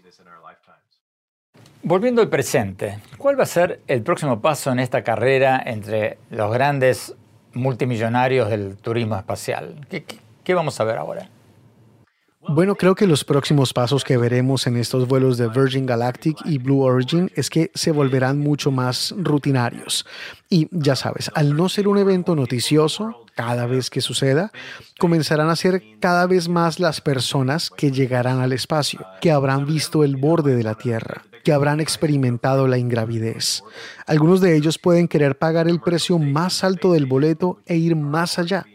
Volviendo 1.84 2.22
al 2.22 2.30
presente, 2.30 3.00
¿cuál 3.18 3.38
va 3.38 3.44
a 3.44 3.46
ser 3.46 3.82
el 3.88 4.04
próximo 4.04 4.42
paso 4.42 4.72
en 4.72 4.80
esta 4.80 5.04
carrera 5.04 5.62
entre 5.66 6.18
los 6.32 6.52
grandes 6.52 7.14
multimillonarios 7.54 8.50
del 8.50 8.78
turismo 8.78 9.18
espacial? 9.18 9.86
¿Qué, 9.90 10.54
vamos 10.54 10.80
a 10.80 10.86
ver 10.86 10.98
ahora? 10.98 11.30
Bueno, 12.50 12.76
creo 12.76 12.94
que 12.94 13.08
los 13.08 13.24
próximos 13.24 13.74
pasos 13.74 14.04
que 14.04 14.18
veremos 14.18 14.68
en 14.68 14.76
estos 14.76 15.08
vuelos 15.08 15.38
de 15.38 15.48
Virgin 15.48 15.86
Galactic 15.86 16.38
y 16.46 16.58
Blue 16.58 16.82
Origin 16.82 17.32
es 17.36 17.50
que 17.50 17.72
se 17.74 17.92
volverán 17.92 18.40
mucho 18.40 18.70
más 18.70 19.16
rutinarios. 19.18 20.06
Y 20.50 20.68
ya 20.72 20.96
sabes, 20.96 21.32
al 21.36 21.56
no 21.56 21.70
ser 21.70 21.88
un 21.88 21.98
evento 21.98 22.36
noticioso, 22.36 23.26
cada 23.34 23.66
vez 23.66 23.90
que 23.90 24.02
suceda, 24.02 24.52
comenzarán 25.00 25.50
a 25.50 25.56
ser 25.56 25.82
cada 26.00 26.28
vez 26.28 26.50
más 26.50 26.80
las 26.80 27.00
personas 27.00 27.70
que 27.70 27.92
llegarán 27.92 28.40
al 28.42 28.52
espacio, 28.52 29.06
que 29.22 29.32
habrán 29.32 29.66
visto 29.66 30.04
el 30.04 30.18
borde 30.18 30.56
de 30.56 30.64
la 30.64 30.76
Tierra, 30.76 31.24
que 31.44 31.54
habrán 31.54 31.80
experimentado 31.80 32.68
la 32.68 32.78
ingravidez. 32.78 33.64
Algunos 34.06 34.42
de 34.42 34.58
ellos 34.58 34.78
pueden 34.78 35.08
querer 35.08 35.38
pagar 35.38 35.70
el 35.70 35.80
precio 35.80 36.20
más 36.20 36.64
alto 36.64 36.92
del 36.92 37.06
boleto 37.06 37.60
e 37.66 37.78
ir 37.78 37.96
más 37.96 38.38
allá 38.38 38.66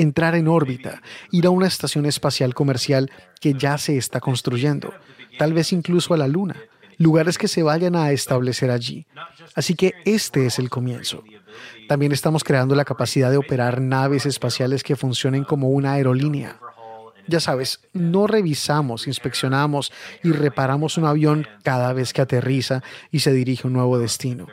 entrar 0.00 0.34
en 0.34 0.48
órbita, 0.48 1.02
ir 1.30 1.46
a 1.46 1.50
una 1.50 1.66
estación 1.66 2.06
espacial 2.06 2.54
comercial 2.54 3.10
que 3.40 3.54
ya 3.54 3.78
se 3.78 3.96
está 3.96 4.20
construyendo, 4.20 4.92
tal 5.38 5.52
vez 5.52 5.72
incluso 5.72 6.14
a 6.14 6.16
la 6.16 6.28
Luna, 6.28 6.56
lugares 6.96 7.38
que 7.38 7.48
se 7.48 7.62
vayan 7.62 7.96
a 7.96 8.12
establecer 8.12 8.70
allí. 8.70 9.06
Así 9.54 9.74
que 9.74 9.94
este 10.04 10.46
es 10.46 10.58
el 10.58 10.70
comienzo. 10.70 11.24
También 11.88 12.12
estamos 12.12 12.44
creando 12.44 12.74
la 12.74 12.84
capacidad 12.84 13.30
de 13.30 13.36
operar 13.36 13.80
naves 13.80 14.26
espaciales 14.26 14.82
que 14.82 14.96
funcionen 14.96 15.44
como 15.44 15.70
una 15.70 15.92
aerolínea. 15.92 16.58
Ya 17.26 17.40
sabes, 17.40 17.80
no 17.92 18.26
revisamos, 18.26 19.06
inspeccionamos 19.06 19.92
y 20.22 20.32
reparamos 20.32 20.98
un 20.98 21.04
avión 21.04 21.46
cada 21.62 21.92
vez 21.92 22.12
que 22.12 22.22
aterriza 22.22 22.82
y 23.10 23.20
se 23.20 23.32
dirige 23.32 23.62
a 23.64 23.68
un 23.68 23.74
nuevo 23.74 23.98
destino 23.98 24.46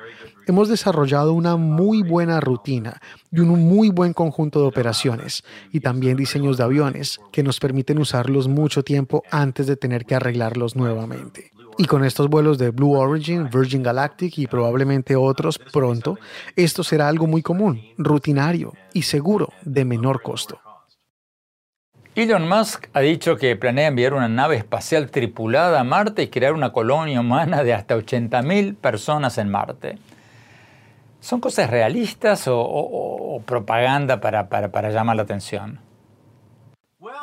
hemos 0.48 0.70
desarrollado 0.70 1.34
una 1.34 1.58
muy 1.58 2.02
buena 2.02 2.40
rutina 2.40 3.00
y 3.32 3.42
un 3.42 3.68
muy 3.68 3.90
buen 3.90 4.14
conjunto 4.14 4.62
de 4.62 4.68
operaciones 4.68 5.44
y 5.72 5.82
también 5.82 6.18
diseños 6.18 6.58
de 6.58 6.64
aviones 6.64 7.20
que 7.32 7.44
nos 7.44 7.60
permiten 7.60 8.00
usarlos 8.00 8.48
mucho 8.48 8.84
tiempo 8.84 9.24
antes 9.30 9.68
de 9.68 9.76
tener 9.76 10.06
que 10.06 10.16
arreglarlos 10.16 10.76
nuevamente. 10.76 11.52
Y 11.78 11.86
con 11.86 12.04
estos 12.04 12.28
vuelos 12.28 12.58
de 12.58 12.72
Blue 12.72 12.98
Origin, 12.98 13.50
Virgin 13.52 13.84
Galactic 13.84 14.40
y 14.40 14.48
probablemente 14.48 15.16
otros 15.16 15.60
pronto, 15.60 16.18
esto 16.56 16.84
será 16.84 17.08
algo 17.08 17.28
muy 17.28 17.44
común, 17.44 17.82
rutinario 17.98 18.74
y 18.94 19.04
seguro, 19.04 19.50
de 19.64 19.86
menor 19.86 20.24
costo. 20.24 20.60
Elon 22.16 22.50
Musk 22.50 22.88
ha 22.94 23.02
dicho 23.02 23.38
que 23.38 23.56
planea 23.56 23.90
enviar 23.90 24.16
una 24.16 24.28
nave 24.28 24.56
espacial 24.56 25.12
tripulada 25.12 25.80
a 25.80 25.84
Marte 25.84 26.24
y 26.24 26.30
crear 26.30 26.54
una 26.54 26.72
colonia 26.72 27.20
humana 27.20 27.64
de 27.64 27.76
hasta 27.76 27.96
80.000 27.96 28.76
personas 28.76 29.38
en 29.38 29.50
Marte. 29.50 30.00
¿Son 31.20 31.40
cosas 31.40 31.70
realistas 31.70 32.46
o, 32.48 33.42
propaganda 33.46 34.20
para, 34.22 34.50
para 34.50 34.90
llamar 34.92 35.16
la 35.16 35.24
atención? 35.24 35.80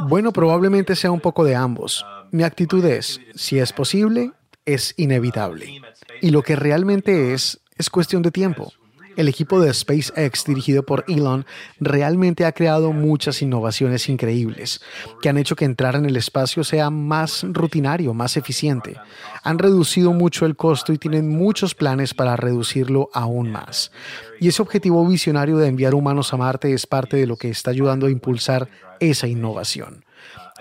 Bueno, 0.00 0.32
probablemente 0.32 0.96
sea 0.96 1.10
un 1.10 1.20
poco 1.20 1.44
de 1.44 1.54
ambos. 1.54 2.04
Mi 2.30 2.42
actitud 2.42 2.84
es, 2.84 3.20
si 3.34 3.58
es 3.58 3.72
posible, 3.72 4.32
es 4.64 4.94
inevitable. 4.96 5.80
Y 6.20 6.30
lo 6.30 6.42
que 6.42 6.56
realmente 6.56 7.32
es, 7.32 7.60
es 7.76 7.90
cuestión 7.90 8.22
de 8.22 8.30
tiempo. 8.30 8.72
El 9.16 9.28
equipo 9.28 9.60
de 9.60 9.72
SpaceX, 9.72 10.44
dirigido 10.44 10.82
por 10.82 11.04
Elon, 11.06 11.46
realmente 11.78 12.44
ha 12.44 12.52
creado 12.52 12.92
muchas 12.92 13.42
innovaciones 13.42 14.08
increíbles 14.08 14.80
que 15.22 15.28
han 15.28 15.38
hecho 15.38 15.54
que 15.54 15.64
entrar 15.64 15.94
en 15.94 16.04
el 16.04 16.16
espacio 16.16 16.64
sea 16.64 16.90
más 16.90 17.44
rutinario, 17.48 18.12
más 18.12 18.36
eficiente. 18.36 18.96
Han 19.42 19.58
reducido 19.58 20.12
mucho 20.12 20.46
el 20.46 20.56
costo 20.56 20.92
y 20.92 20.98
tienen 20.98 21.28
muchos 21.28 21.74
planes 21.74 22.12
para 22.12 22.36
reducirlo 22.36 23.08
aún 23.12 23.52
más. 23.52 23.92
Y 24.40 24.48
ese 24.48 24.62
objetivo 24.62 25.06
visionario 25.06 25.58
de 25.58 25.68
enviar 25.68 25.94
humanos 25.94 26.32
a 26.32 26.36
Marte 26.36 26.72
es 26.72 26.86
parte 26.86 27.16
de 27.16 27.26
lo 27.26 27.36
que 27.36 27.50
está 27.50 27.70
ayudando 27.70 28.06
a 28.06 28.10
impulsar 28.10 28.68
esa 28.98 29.28
innovación. 29.28 30.04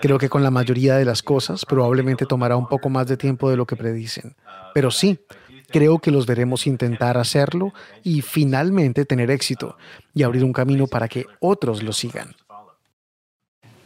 Creo 0.00 0.18
que 0.18 0.28
con 0.28 0.42
la 0.42 0.50
mayoría 0.50 0.96
de 0.96 1.04
las 1.04 1.22
cosas 1.22 1.64
probablemente 1.64 2.26
tomará 2.26 2.56
un 2.56 2.68
poco 2.68 2.88
más 2.90 3.06
de 3.06 3.16
tiempo 3.16 3.50
de 3.50 3.56
lo 3.56 3.66
que 3.66 3.76
predicen. 3.76 4.36
Pero 4.74 4.90
sí, 4.90 5.20
Creo 5.74 5.98
que 5.98 6.12
los 6.12 6.24
veremos 6.24 6.68
intentar 6.68 7.18
hacerlo 7.18 7.74
y 8.04 8.20
finalmente 8.20 9.04
tener 9.04 9.32
éxito 9.32 9.76
y 10.14 10.22
abrir 10.22 10.44
un 10.44 10.52
camino 10.52 10.86
para 10.86 11.08
que 11.08 11.26
otros 11.40 11.82
lo 11.82 11.92
sigan. 11.92 12.36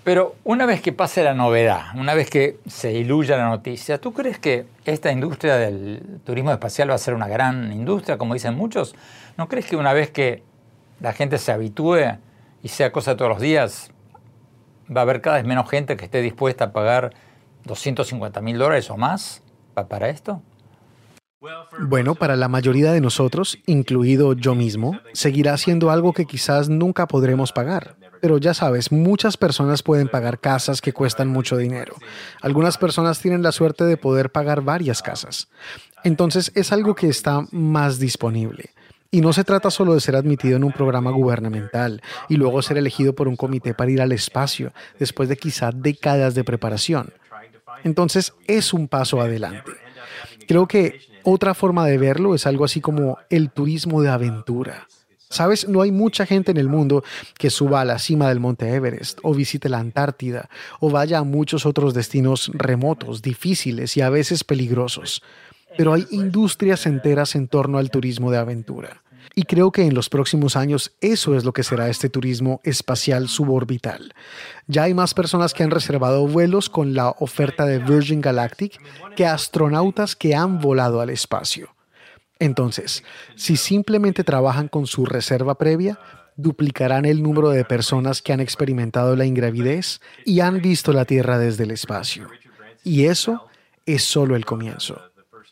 Pero 0.05 0.37
una 0.45 0.67
vez 0.67 0.83
que 0.83 0.93
pase 0.93 1.25
la 1.25 1.33
novedad, 1.33 1.87
una 1.95 2.13
vez 2.13 2.29
que 2.29 2.59
se 2.67 2.93
iluya 2.93 3.39
la 3.39 3.49
noticia, 3.49 3.99
¿tú 3.99 4.13
crees 4.13 4.39
que 4.39 4.67
esta 4.85 5.11
industria 5.11 5.57
del 5.57 6.21
turismo 6.27 6.53
espacial 6.53 6.91
va 6.91 6.95
a 6.95 6.99
ser 6.99 7.15
una 7.15 7.27
gran 7.27 7.73
industria, 7.73 8.19
como 8.19 8.35
dicen 8.35 8.55
muchos? 8.55 8.95
¿No 9.39 9.49
crees 9.49 9.65
que 9.65 9.77
una 9.77 9.95
vez 9.95 10.11
que 10.11 10.43
la 11.01 11.15
gente 11.15 11.39
se 11.39 11.53
habitúe 11.53 12.19
y 12.63 12.69
sea 12.69 12.93
cosa 12.93 13.17
todos 13.17 13.31
los 13.31 13.41
días, 13.41 13.93
va 14.95 15.01
a 15.01 15.05
haber 15.05 15.23
cada 15.23 15.37
vez 15.37 15.47
menos 15.47 15.71
gente 15.71 15.97
que 15.97 16.05
esté 16.05 16.21
dispuesta 16.21 16.67
a 16.67 16.73
pagar 16.75 17.15
250 17.65 18.43
mil 18.43 18.59
dólares 18.59 18.91
o 18.91 18.99
más 18.99 19.43
para 19.89 20.11
esto? 20.11 20.43
Bueno, 21.81 22.17
para 22.17 22.35
la 22.35 22.49
mayoría 22.49 22.93
de 22.93 23.01
nosotros, 23.01 23.59
incluido 23.67 24.33
yo 24.33 24.55
mismo, 24.55 24.99
seguirá 25.13 25.57
siendo 25.57 25.91
algo 25.91 26.13
que 26.13 26.25
quizás 26.25 26.69
nunca 26.69 27.07
podremos 27.07 27.53
pagar. 27.53 27.97
Pero 28.21 28.39
ya 28.39 28.55
sabes, 28.55 28.91
muchas 28.91 29.37
personas 29.37 29.85
pueden 29.85 30.09
pagar 30.09 30.41
casas 30.41 30.81
que 30.81 30.93
cuestan 30.93 31.29
mucho 31.29 31.57
dinero. 31.57 31.95
Algunas 32.41 32.77
personas 32.77 33.21
tienen 33.21 33.43
la 33.43 33.53
suerte 33.53 33.85
de 33.85 33.97
poder 33.97 34.31
pagar 34.31 34.63
varias 34.63 35.01
casas. 35.01 35.49
Entonces 36.03 36.51
es 36.57 36.73
algo 36.73 36.97
que 36.97 37.09
está 37.09 37.47
más 37.53 38.01
disponible. 38.01 38.71
Y 39.11 39.21
no 39.21 39.33
se 39.33 39.45
trata 39.45 39.71
solo 39.71 39.95
de 39.95 40.01
ser 40.01 40.17
admitido 40.17 40.57
en 40.57 40.65
un 40.65 40.73
programa 40.73 41.13
gubernamental 41.13 42.03
y 42.29 42.37
luego 42.37 42.61
ser 42.63 42.77
elegido 42.77 43.15
por 43.15 43.29
un 43.29 43.37
comité 43.37 43.73
para 43.73 43.91
ir 43.91 44.03
al 44.03 44.13
espacio, 44.13 44.73
después 44.99 45.29
de 45.29 45.37
quizá 45.37 45.71
décadas 45.71 46.35
de 46.35 46.45
preparación. 46.45 47.13
Entonces 47.85 48.35
es 48.47 48.73
un 48.73 48.89
paso 48.89 49.21
adelante. 49.21 49.71
Creo 50.47 50.67
que 50.67 51.01
otra 51.29 51.55
forma 51.55 51.87
de 51.87 51.99
verlo 51.99 52.35
es 52.35 52.47
algo 52.47 52.65
así 52.65 52.81
como 52.81 53.19
el 53.31 53.51
turismo 53.51 54.03
de 54.03 54.09
aventura. 54.09 54.87
Sabes, 55.31 55.69
no 55.69 55.83
hay 55.83 55.93
mucha 55.93 56.25
gente 56.25 56.51
en 56.51 56.57
el 56.57 56.69
mundo 56.69 57.05
que 57.37 57.51
suba 57.51 57.83
a 57.83 57.85
la 57.85 57.99
cima 57.99 58.29
del 58.29 58.41
Monte 58.41 58.75
Everest 58.75 59.19
o 59.23 59.35
visite 59.35 59.69
la 59.69 59.79
Antártida 59.79 60.49
o 60.81 60.91
vaya 60.91 61.19
a 61.19 61.25
muchos 61.25 61.67
otros 61.67 61.93
destinos 61.93 62.51
remotos, 62.55 63.21
difíciles 63.21 63.97
y 63.97 64.01
a 64.01 64.09
veces 64.09 64.43
peligrosos. 64.43 65.23
Pero 65.77 65.93
hay 65.93 66.07
industrias 66.11 66.87
enteras 66.87 67.35
en 67.35 67.47
torno 67.47 67.77
al 67.77 67.91
turismo 67.91 68.31
de 68.31 68.39
aventura. 68.39 69.03
Y 69.35 69.45
creo 69.45 69.71
que 69.73 69.83
en 69.83 69.95
los 69.95 70.09
próximos 70.09 70.57
años 70.57 70.93
eso 71.01 71.37
es 71.37 71.45
lo 71.45 71.53
que 71.53 71.63
será 71.63 71.89
este 71.89 72.09
turismo 72.09 72.61
espacial 72.65 73.29
suborbital. 73.29 74.15
Ya 74.67 74.85
hay 74.85 74.95
más 74.95 75.15
personas 75.15 75.55
que 75.55 75.63
han 75.63 75.71
reservado 75.71 76.27
vuelos 76.27 76.69
con 76.69 76.95
la 76.95 77.11
oferta 77.19 77.65
de 77.65 77.79
Virgin 77.79 78.21
Galactic 78.21 78.81
que 79.17 79.27
astronautas 79.27 80.17
que 80.17 80.35
han 80.35 80.61
volado 80.61 81.01
al 81.01 81.11
espacio. 81.11 81.75
Entonces, 82.39 83.03
si 83.35 83.57
simplemente 83.57 84.25
trabajan 84.25 84.69
con 84.69 84.87
su 84.87 85.05
reserva 85.05 85.57
previa, 85.57 85.99
duplicarán 86.37 87.05
el 87.05 87.23
número 87.23 87.51
de 87.51 87.65
personas 87.65 88.23
que 88.23 88.33
han 88.33 88.41
experimentado 88.41 89.17
la 89.17 89.27
ingravidez 89.27 90.01
y 90.25 90.41
han 90.41 90.63
visto 90.63 90.93
la 90.93 91.05
Tierra 91.05 91.37
desde 91.39 91.65
el 91.65 91.73
espacio. 91.73 92.29
Y 92.85 93.07
eso 93.07 93.49
es 93.87 94.05
solo 94.05 94.37
el 94.37 94.45
comienzo. 94.45 95.08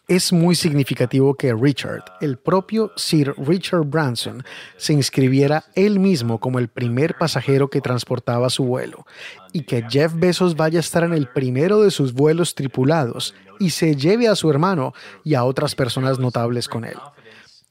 Es 0.08 0.32
muy 0.32 0.54
significativo 0.54 1.34
que 1.34 1.52
Richard, 1.52 2.04
el 2.20 2.36
propio 2.38 2.92
Sir 2.94 3.34
Richard 3.38 3.86
Branson, 3.86 4.44
se 4.76 4.92
inscribiera 4.92 5.64
él 5.74 5.98
mismo 5.98 6.38
como 6.38 6.60
el 6.60 6.68
primer 6.68 7.18
pasajero 7.18 7.68
que 7.70 7.80
transportaba 7.80 8.48
su 8.48 8.64
vuelo 8.64 9.04
y 9.52 9.62
que 9.62 9.84
Jeff 9.90 10.12
Bezos 10.14 10.54
vaya 10.54 10.78
a 10.78 10.80
estar 10.80 11.02
en 11.02 11.12
el 11.12 11.26
primero 11.26 11.82
de 11.82 11.90
sus 11.90 12.12
vuelos 12.12 12.54
tripulados 12.54 13.34
y 13.58 13.70
se 13.70 13.96
lleve 13.96 14.28
a 14.28 14.36
su 14.36 14.48
hermano 14.48 14.94
y 15.24 15.34
a 15.34 15.42
otras 15.42 15.74
personas 15.74 16.20
notables 16.20 16.68
con 16.68 16.84
él. 16.84 16.98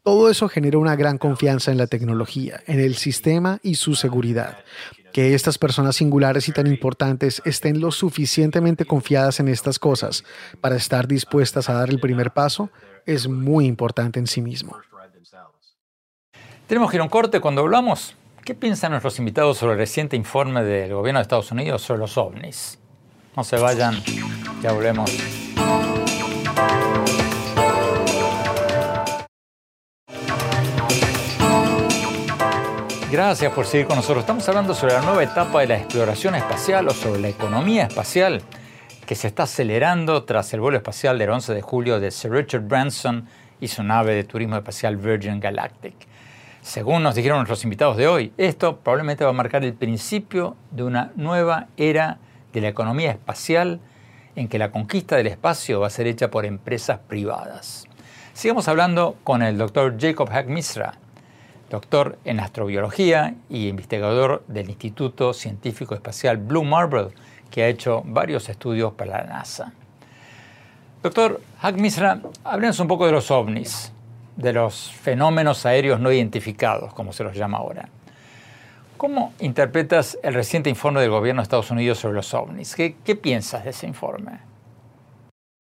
Todo 0.04 0.30
eso 0.30 0.50
genera 0.50 0.78
una 0.78 0.98
gran 0.98 1.18
confianza 1.18 1.72
en 1.72 1.78
la 1.78 1.88
tecnología, 1.88 2.62
en 2.68 2.82
el 2.82 2.96
sistema 2.96 3.60
y 3.64 3.76
su 3.76 3.96
seguridad. 3.96 4.58
Que 5.16 5.34
estas 5.34 5.58
personas 5.58 5.96
singulares 5.96 6.50
y 6.50 6.52
tan 6.52 6.68
importantes 6.68 7.42
estén 7.46 7.80
lo 7.80 7.94
suficientemente 7.94 8.84
confiadas 8.84 9.40
en 9.40 9.48
estas 9.48 9.80
cosas 9.80 10.26
para 10.60 10.76
estar 10.76 11.08
dispuestas 11.08 11.70
a 11.70 11.74
dar 11.74 11.90
el 11.90 12.02
primer 12.02 12.32
paso 12.32 12.70
es 13.06 13.30
muy 13.30 13.66
importante 13.66 14.20
en 14.20 14.28
sí 14.28 14.42
mismo. 14.42 14.78
Tenemos 16.68 16.92
que 16.92 16.98
ir 16.98 17.00
a 17.00 17.06
un 17.06 17.10
corte 17.10 17.40
cuando 17.40 17.62
hablamos. 17.62 18.14
¿Qué 18.44 18.56
piensan 18.56 18.92
nuestros 18.92 19.18
invitados 19.18 19.58
sobre 19.58 19.76
el 19.76 19.80
reciente 19.80 20.18
informe 20.18 20.66
del 20.66 20.94
gobierno 20.94 21.20
de 21.20 21.22
Estados 21.22 21.50
Unidos 21.50 21.82
sobre 21.82 22.02
los 22.02 22.18
ovnis? 22.18 22.78
No 23.38 23.46
se 23.46 23.56
vayan, 23.56 23.96
ya 24.62 24.74
volvemos. 24.74 25.10
Gracias 33.16 33.54
por 33.54 33.66
seguir 33.66 33.88
con 33.88 33.96
nosotros. 33.96 34.24
Estamos 34.24 34.46
hablando 34.50 34.74
sobre 34.74 34.92
la 34.92 35.02
nueva 35.02 35.24
etapa 35.24 35.62
de 35.62 35.68
la 35.68 35.78
exploración 35.78 36.36
espacial 36.36 36.86
o 36.90 36.92
sobre 36.92 37.22
la 37.22 37.30
economía 37.30 37.84
espacial 37.84 38.42
que 39.06 39.16
se 39.16 39.28
está 39.28 39.44
acelerando 39.44 40.26
tras 40.26 40.54
el 40.54 40.60
vuelo 40.60 40.76
espacial 40.76 41.18
del 41.18 41.30
11 41.30 41.54
de 41.54 41.62
julio 41.62 42.02
de 42.02 42.12
Sir 42.12 42.32
Richard 42.32 42.68
Branson 42.68 43.26
y 43.62 43.70
su 43.70 43.84
nave 43.84 44.16
de 44.16 44.26
turismo 44.26 44.58
espacial 44.58 44.98
Virgin 44.98 45.40
Galactic. 45.40 45.96
Según 46.62 47.04
nos 47.04 47.16
dijeron 47.16 47.38
nuestros 47.38 47.64
invitados 47.64 47.96
de 47.96 48.06
hoy, 48.10 48.34
esto 48.36 48.82
probablemente 48.82 49.24
va 49.24 49.30
a 49.30 49.34
marcar 49.34 49.64
el 49.64 49.76
principio 49.76 50.58
de 50.72 50.84
una 50.84 51.14
nueva 51.16 51.68
era 51.78 52.18
de 52.52 52.60
la 52.60 52.68
economía 52.68 53.12
espacial 53.12 53.80
en 54.36 54.50
que 54.50 54.60
la 54.60 54.72
conquista 54.72 55.16
del 55.16 55.28
espacio 55.28 55.80
va 55.80 55.88
a 55.88 55.90
ser 55.90 56.08
hecha 56.08 56.30
por 56.30 56.46
empresas 56.46 57.00
privadas. 57.08 57.86
Sigamos 58.34 58.68
hablando 58.68 59.16
con 59.24 59.42
el 59.42 59.58
doctor 59.58 59.96
Jacob 59.98 60.30
Hack 60.30 60.48
Misra, 60.48 61.00
doctor 61.70 62.18
en 62.26 62.40
astrobiología 62.40 63.36
y 63.50 63.68
investigador 63.68 64.44
del 64.48 64.70
Instituto 64.70 65.34
Científico 65.34 65.96
Espacial 65.96 66.38
Blue 66.38 66.64
Marble, 66.64 67.10
que 67.50 67.64
ha 67.64 67.68
hecho 67.68 68.04
varios 68.06 68.50
estudios 68.50 68.94
para 68.94 69.18
la 69.18 69.24
NASA. 69.24 69.74
Doctor 71.02 71.42
Haq 71.62 71.76
Misra, 71.78 72.20
háblenos 72.44 72.80
un 72.80 72.88
poco 72.88 73.06
de 73.06 73.12
los 73.12 73.30
ovnis, 73.30 73.92
de 74.36 74.54
los 74.54 74.92
fenómenos 74.92 75.66
aéreos 75.66 76.00
no 76.00 76.12
identificados, 76.12 76.94
como 76.94 77.14
se 77.14 77.24
los 77.24 77.36
llama 77.36 77.58
ahora. 77.58 77.88
¿Cómo 78.98 79.34
interpretas 79.40 80.18
el 80.24 80.34
reciente 80.34 80.70
informe 80.70 81.02
del 81.02 81.10
gobierno 81.10 81.42
de 81.42 81.44
Estados 81.44 81.70
Unidos 81.70 82.00
sobre 82.00 82.16
los 82.16 82.34
ovnis? 82.34 82.76
¿Qué, 82.76 82.96
qué 83.04 83.16
piensas 83.16 83.64
de 83.66 83.72
ese 83.72 83.88
informe? 83.88 84.40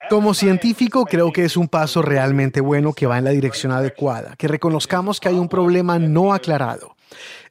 Como 0.10 0.36
científico, 0.36 1.06
creo 1.06 1.32
que 1.32 1.46
es 1.46 1.58
un 1.58 1.68
paso 1.68 2.04
realmente 2.04 2.62
bueno 2.62 2.94
que 2.94 3.08
va 3.08 3.18
en 3.18 3.24
la 3.24 3.32
dirección 3.32 3.72
adecuada, 3.72 4.36
que 4.38 4.48
reconozcamos 4.48 5.20
que 5.20 5.30
hay 5.30 5.36
un 5.36 5.50
problema 5.50 5.98
no 5.98 6.34
aclarado. 6.34 6.96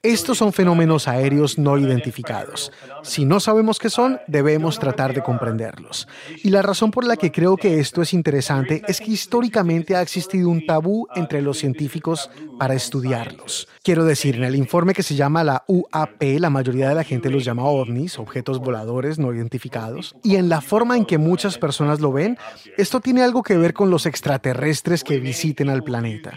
Estos 0.03 0.39
son 0.39 0.53
fenómenos 0.53 1.09
aéreos 1.09 1.59
no 1.59 1.79
identificados. 1.79 2.73
Si 3.03 3.25
no 3.25 3.41
sabemos 3.41 3.79
qué 3.79 3.89
son, 3.89 4.21
debemos 4.27 4.79
tratar 4.79 5.15
de 5.15 5.23
comprenderlos. 5.23 6.07
Y 6.43 6.51
la 6.51 6.63
razón 6.63 6.91
por 6.91 7.05
la 7.05 7.17
que 7.17 7.33
creo 7.33 7.57
que 7.57 7.81
esto 7.81 8.03
es 8.03 8.13
interesante 8.13 8.83
es 8.87 9.01
que 9.01 9.11
históricamente 9.11 9.97
ha 9.97 10.03
existido 10.03 10.51
un 10.51 10.67
tabú 10.67 11.07
entre 11.15 11.41
los 11.41 11.59
científicos 11.59 12.31
para 12.59 12.75
estudiarlos. 12.75 13.69
Quiero 13.83 14.05
decir, 14.05 14.37
en 14.37 14.45
el 14.45 14.57
informe 14.57 14.95
que 14.95 15.03
se 15.03 15.15
llama 15.15 15.45
la 15.45 15.65
UAP, 15.67 16.23
la 16.39 16.51
mayoría 16.51 16.89
de 16.89 16.95
la 16.95 17.05
gente 17.05 17.31
los 17.31 17.45
llama 17.45 17.65
ovnis, 17.65 18.19
objetos 18.19 18.59
voladores 18.59 19.19
no 19.19 19.33
identificados, 19.33 20.15
y 20.23 20.37
en 20.37 20.49
la 20.49 20.61
forma 20.61 20.97
en 20.97 21.05
que 21.05 21.19
muchas 21.19 21.59
personas 21.59 22.01
lo 22.01 22.13
ven, 22.13 22.39
esto 22.77 23.01
tiene 23.01 23.23
algo 23.23 23.43
que 23.43 23.57
ver 23.57 23.75
con 23.75 23.91
los 23.91 24.07
extraterrestres 24.07 25.05
que 25.05 25.19
visiten 25.19 25.69
al 25.71 25.83
planeta. 25.83 26.37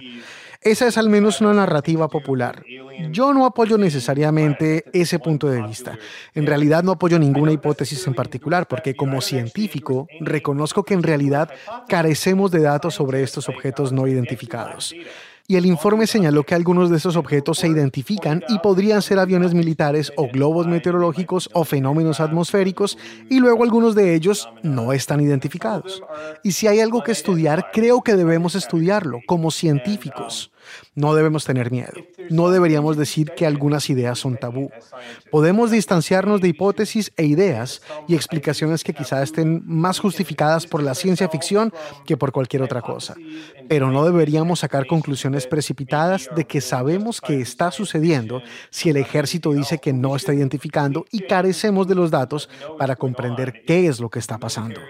Esa 0.62 0.88
es 0.88 0.98
al 0.98 1.10
menos 1.10 1.41
una 1.41 1.54
narrativa 1.54 2.08
popular. 2.08 2.63
Yo 3.12 3.34
no 3.34 3.46
apoyo 3.46 3.78
necesariamente 3.78 4.86
ese 4.91 5.20
punto 5.20 5.48
de 5.48 5.62
vista. 5.62 5.98
En 6.34 6.46
realidad 6.46 6.84
no 6.84 6.93
apoyo 6.93 7.20
ninguna 7.20 7.52
hipótesis 7.52 8.06
en 8.08 8.13
particular 8.13 8.67
porque 8.67 8.96
como 8.96 9.22
científico 9.22 10.08
reconozco 10.20 10.84
que 10.84 10.93
en 10.93 11.04
realidad 11.04 11.50
carecemos 11.88 12.52
de 12.52 12.62
datos 12.62 12.96
sobre 12.96 13.24
estos 13.24 13.50
objetos 13.50 13.91
no 13.91 14.08
identificados. 14.08 14.96
Y 15.49 15.55
el 15.55 15.65
informe 15.65 16.07
señaló 16.07 16.43
que 16.43 16.55
algunos 16.55 16.89
de 16.89 16.97
esos 16.97 17.15
objetos 17.15 17.60
se 17.60 17.69
identifican 17.69 18.43
y 18.49 18.60
podrían 18.60 19.01
ser 19.01 19.17
aviones 19.17 19.53
militares 19.53 20.12
o 20.17 20.27
globos 20.27 20.67
meteorológicos 20.67 21.49
o 21.53 21.63
fenómenos 21.63 22.19
atmosféricos 22.19 22.97
y 23.29 23.39
luego 23.39 23.63
algunos 23.63 23.95
de 23.95 24.13
ellos 24.13 24.49
no 24.62 24.91
están 24.91 25.21
identificados. 25.21 26.03
Y 26.43 26.51
si 26.51 26.67
hay 26.67 26.81
algo 26.81 27.01
que 27.01 27.13
estudiar, 27.13 27.71
creo 27.71 28.01
que 28.01 28.17
debemos 28.17 28.55
estudiarlo 28.55 29.21
como 29.25 29.49
científicos. 29.49 30.51
No 30.95 31.13
debemos 31.15 31.45
tener 31.45 31.71
miedo. 31.71 31.93
No 32.30 32.49
deberíamos 32.49 32.97
decir 32.97 33.32
que 33.36 33.45
algunas 33.45 33.89
ideas 33.89 34.19
son 34.19 34.38
tabú. 34.38 34.69
Podemos 35.32 35.71
distanciarnos 35.71 36.41
de 36.41 36.49
hipótesis 36.49 37.12
e 37.17 37.25
ideas 37.25 37.82
y 38.08 38.15
explicaciones 38.15 38.84
que 38.84 38.93
quizá 38.93 39.21
estén 39.23 39.63
más 39.65 39.99
justificadas 39.99 40.65
por 40.65 40.84
la 40.84 40.95
ciencia 40.95 41.30
ficción 41.30 41.73
que 42.06 42.17
por 42.17 42.32
cualquier 42.32 42.63
otra 42.63 42.82
cosa. 42.82 43.15
Pero 43.67 43.91
no 43.91 44.06
deberíamos 44.06 44.60
sacar 44.60 44.88
conclusiones 44.88 45.47
precipitadas 45.47 46.30
de 46.36 46.45
que 46.45 46.62
sabemos 46.62 47.21
que 47.21 47.41
está 47.41 47.71
sucediendo 47.71 48.41
si 48.69 48.89
el 48.89 48.97
ejército 48.97 49.53
dice 49.53 49.80
que 49.80 49.93
no 49.93 50.15
está 50.15 50.34
identificando 50.34 51.06
y 51.12 51.21
carecemos 51.21 51.88
de 51.88 51.95
los 51.95 52.12
datos 52.12 52.49
para 52.77 52.95
comprender 52.95 53.63
qué 53.65 53.88
es 53.88 53.99
lo 53.99 54.10
que 54.10 54.19
está 54.19 54.38
pasando. 54.38 54.82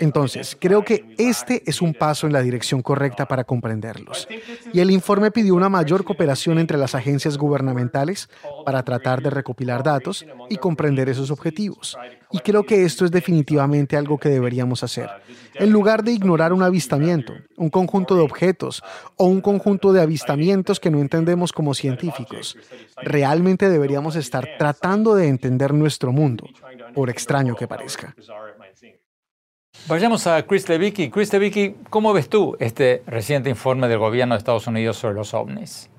Entonces, 0.00 0.56
creo 0.58 0.82
que 0.82 1.04
este 1.18 1.62
es 1.66 1.82
un 1.82 1.92
paso 1.92 2.26
en 2.26 2.32
la 2.32 2.40
dirección 2.40 2.80
correcta 2.80 3.28
para 3.28 3.44
comprenderlos. 3.44 4.26
Y 4.72 4.80
el 4.80 4.90
informe 4.90 5.30
pidió 5.30 5.54
una 5.54 5.68
mayor 5.68 6.04
cooperación 6.04 6.58
entre 6.58 6.78
las 6.78 6.94
agencias 6.94 7.36
gubernamentales 7.36 8.30
para 8.64 8.82
tratar 8.82 9.22
de 9.22 9.28
recopilar 9.28 9.82
datos 9.82 10.24
y 10.48 10.56
comprender 10.56 11.10
esos 11.10 11.30
objetivos. 11.30 11.98
Y 12.32 12.38
creo 12.38 12.64
que 12.64 12.84
esto 12.84 13.04
es 13.04 13.10
definitivamente 13.10 13.96
algo 13.96 14.16
que 14.16 14.30
deberíamos 14.30 14.82
hacer. 14.82 15.10
En 15.54 15.70
lugar 15.70 16.02
de 16.02 16.12
ignorar 16.12 16.54
un 16.54 16.62
avistamiento, 16.62 17.34
un 17.58 17.68
conjunto 17.68 18.14
de 18.14 18.22
objetos 18.22 18.82
o 19.16 19.26
un 19.26 19.42
conjunto 19.42 19.92
de 19.92 20.00
avistamientos 20.00 20.80
que 20.80 20.90
no 20.90 21.00
entendemos 21.00 21.52
como 21.52 21.74
científicos, 21.74 22.56
realmente 23.02 23.68
deberíamos 23.68 24.16
estar 24.16 24.48
tratando 24.58 25.14
de 25.14 25.28
entender 25.28 25.74
nuestro 25.74 26.10
mundo, 26.10 26.46
por 26.94 27.10
extraño 27.10 27.54
que 27.54 27.68
parezca. 27.68 28.14
Vayamos 29.90 30.26
a 30.28 30.46
Chris 30.46 30.68
Levicki. 30.68 31.10
Chris 31.10 31.32
Levicki, 31.32 31.74
¿cómo 31.90 32.12
ves 32.12 32.28
tú 32.28 32.56
este 32.60 33.02
reciente 33.06 33.50
informe 33.50 33.88
del 33.88 33.98
gobierno 33.98 34.34
de 34.34 34.38
Estados 34.38 34.68
Unidos 34.68 34.96
sobre 34.96 35.14
los 35.14 35.34
ovnis? 35.34 35.90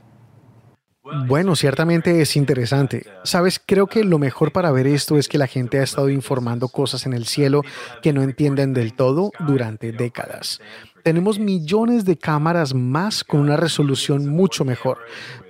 Bueno, 1.28 1.58
ciertamente 1.58 2.22
es 2.22 2.38
interesante. 2.38 3.06
Sabes, 3.24 3.62
creo 3.64 3.88
que 3.88 4.06
lo 4.06 4.18
mejor 4.18 4.54
para 4.54 4.72
ver 4.72 4.88
esto 4.88 5.18
es 5.18 5.28
que 5.28 5.38
la 5.38 5.48
gente 5.48 5.80
ha 5.80 5.84
estado 5.84 6.10
informando 6.10 6.70
cosas 6.70 7.06
en 7.06 7.12
el 7.12 7.26
cielo 7.26 7.64
que 8.02 8.14
no 8.14 8.22
entienden 8.22 8.74
del 8.74 8.94
todo 8.94 9.32
durante 9.40 9.92
décadas. 9.92 10.62
Tenemos 11.04 11.40
millones 11.40 12.06
de 12.06 12.18
cámaras 12.18 12.74
más 12.74 13.24
con 13.26 13.42
una 13.42 13.58
resolución 13.58 14.28
mucho 14.28 14.64
mejor, 14.64 15.00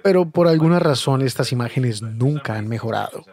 pero 0.04 0.28
por 0.28 0.48
alguna 0.48 0.80
razón 0.80 1.22
estas 1.22 1.52
imágenes 1.52 2.02
nunca 2.02 2.56
han 2.56 2.68
mejorado. 2.68 3.24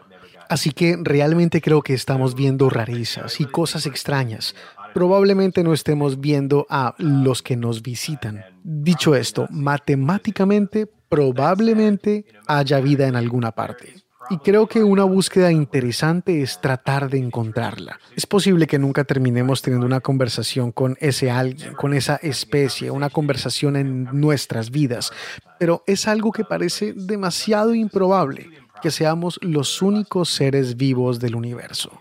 Así 0.49 0.71
que 0.71 0.97
realmente 0.99 1.61
creo 1.61 1.83
que 1.83 1.93
estamos 1.93 2.33
viendo 2.33 2.71
rarezas 2.71 3.39
y 3.39 3.45
cosas 3.45 3.85
extrañas, 3.85 4.55
probablemente 4.93 5.63
no 5.63 5.73
estemos 5.73 6.19
viendo 6.19 6.65
a 6.69 6.95
los 6.97 7.41
que 7.41 7.55
nos 7.55 7.81
visitan. 7.81 8.43
Dicho 8.63 9.15
esto, 9.15 9.47
matemáticamente 9.49 10.87
probablemente 11.09 12.25
haya 12.47 12.79
vida 12.79 13.07
en 13.07 13.15
alguna 13.15 13.51
parte. 13.51 13.95
Y 14.31 14.37
creo 14.37 14.67
que 14.67 14.83
una 14.83 15.05
búsqueda 15.05 15.51
interesante 15.51 16.43
es 16.43 16.61
tratar 16.61 17.09
de 17.09 17.17
encontrarla. 17.17 17.99
Es 18.15 18.27
posible 18.27 18.67
que 18.67 18.77
nunca 18.77 19.03
terminemos 19.03 19.63
teniendo 19.63 19.87
una 19.87 20.01
conversación 20.01 20.71
con 20.71 20.97
ese 20.99 21.31
alguien, 21.31 21.73
con 21.73 21.95
esa 21.95 22.17
especie, 22.17 22.91
una 22.91 23.09
conversación 23.09 23.75
en 23.75 24.03
nuestras 24.13 24.69
vidas, 24.69 25.11
pero 25.57 25.83
es 25.87 26.07
algo 26.07 26.31
que 26.31 26.45
parece 26.45 26.93
demasiado 26.93 27.73
improbable 27.73 28.49
que 28.83 28.91
seamos 28.91 29.39
los 29.41 29.81
únicos 29.81 30.29
seres 30.29 30.77
vivos 30.77 31.19
del 31.19 31.35
universo. 31.35 31.91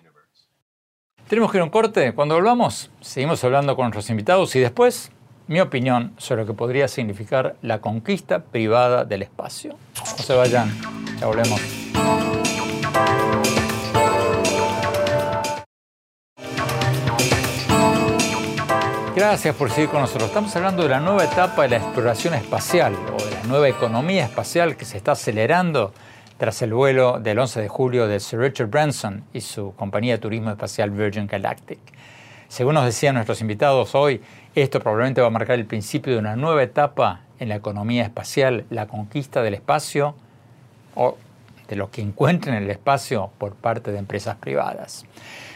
Tenemos 1.29 1.51
que 1.51 1.59
ir 1.59 1.61
a 1.61 1.65
un 1.65 1.71
corte. 1.71 2.15
Cuando 2.15 2.37
volvamos, 2.37 2.91
seguimos 3.03 3.45
hablando 3.45 3.77
con 3.77 3.85
nuestros 3.85 4.09
invitados 4.09 4.57
y 4.57 4.61
después 4.61 5.13
mi 5.47 5.61
opinión 5.61 6.15
sobre 6.17 6.43
lo 6.43 6.47
que 6.47 6.55
podría 6.55 6.89
significar 6.89 7.57
la 7.61 7.83
conquista 7.83 8.45
privada 8.45 9.05
del 9.05 9.23
espacio. 9.23 9.75
No 10.17 10.23
se 10.25 10.35
vayan, 10.35 10.73
ya 11.21 11.27
volvemos. 11.27 11.61
Gracias 19.15 19.55
por 19.55 19.71
seguir 19.71 19.91
con 19.91 20.01
nosotros. 20.01 20.29
Estamos 20.29 20.57
hablando 20.57 20.83
de 20.83 20.89
la 20.89 21.01
nueva 21.01 21.25
etapa 21.25 21.63
de 21.65 21.69
la 21.69 21.77
exploración 21.77 22.33
espacial 22.33 22.95
o 22.95 23.23
de 23.23 23.33
la 23.33 23.43
nueva 23.43 23.69
economía 23.69 24.25
espacial 24.25 24.79
que 24.79 24.87
se 24.87 24.97
está 24.97 25.13
acelerando 25.13 25.93
tras 26.39 26.63
el 26.63 26.73
vuelo 26.73 27.19
del 27.19 27.39
11 27.39 27.61
de 27.61 27.69
julio 27.69 28.07
de 28.07 28.21
Sir 28.21 28.39
Richard 28.39 28.69
Branson 28.69 29.25
y 29.33 29.41
su 29.41 29.75
compañía 29.75 30.15
de 30.15 30.19
turismo 30.19 30.51
espacial 30.51 30.91
Virgin 30.91 31.27
Galactic. 31.27 31.81
Según 32.47 32.75
nos 32.75 32.85
decían 32.85 33.17
nuestros 33.17 33.41
invitados 33.41 33.95
hoy, 33.95 34.23
esto 34.55 34.81
probablemente 34.81 35.21
va 35.21 35.27
a 35.27 35.31
marcar 35.31 35.59
el 35.59 35.67
principio 35.67 36.13
de 36.13 36.19
una 36.21 36.37
nueva 36.37 36.63
etapa 36.63 37.23
en 37.41 37.49
la 37.49 37.57
economía 37.57 38.05
espacial, 38.05 38.65
la 38.71 38.87
conquista 38.87 39.43
del 39.43 39.55
espacio 39.55 40.15
o 40.95 41.19
de 41.67 41.77
lo 41.77 41.91
que 41.91 42.03
encuentren 42.03 42.55
en 42.55 42.63
el 42.63 42.71
espacio 42.71 43.31
por 43.37 43.55
parte 43.55 43.93
de 43.93 43.99
empresas 43.99 44.37
privadas. 44.37 45.05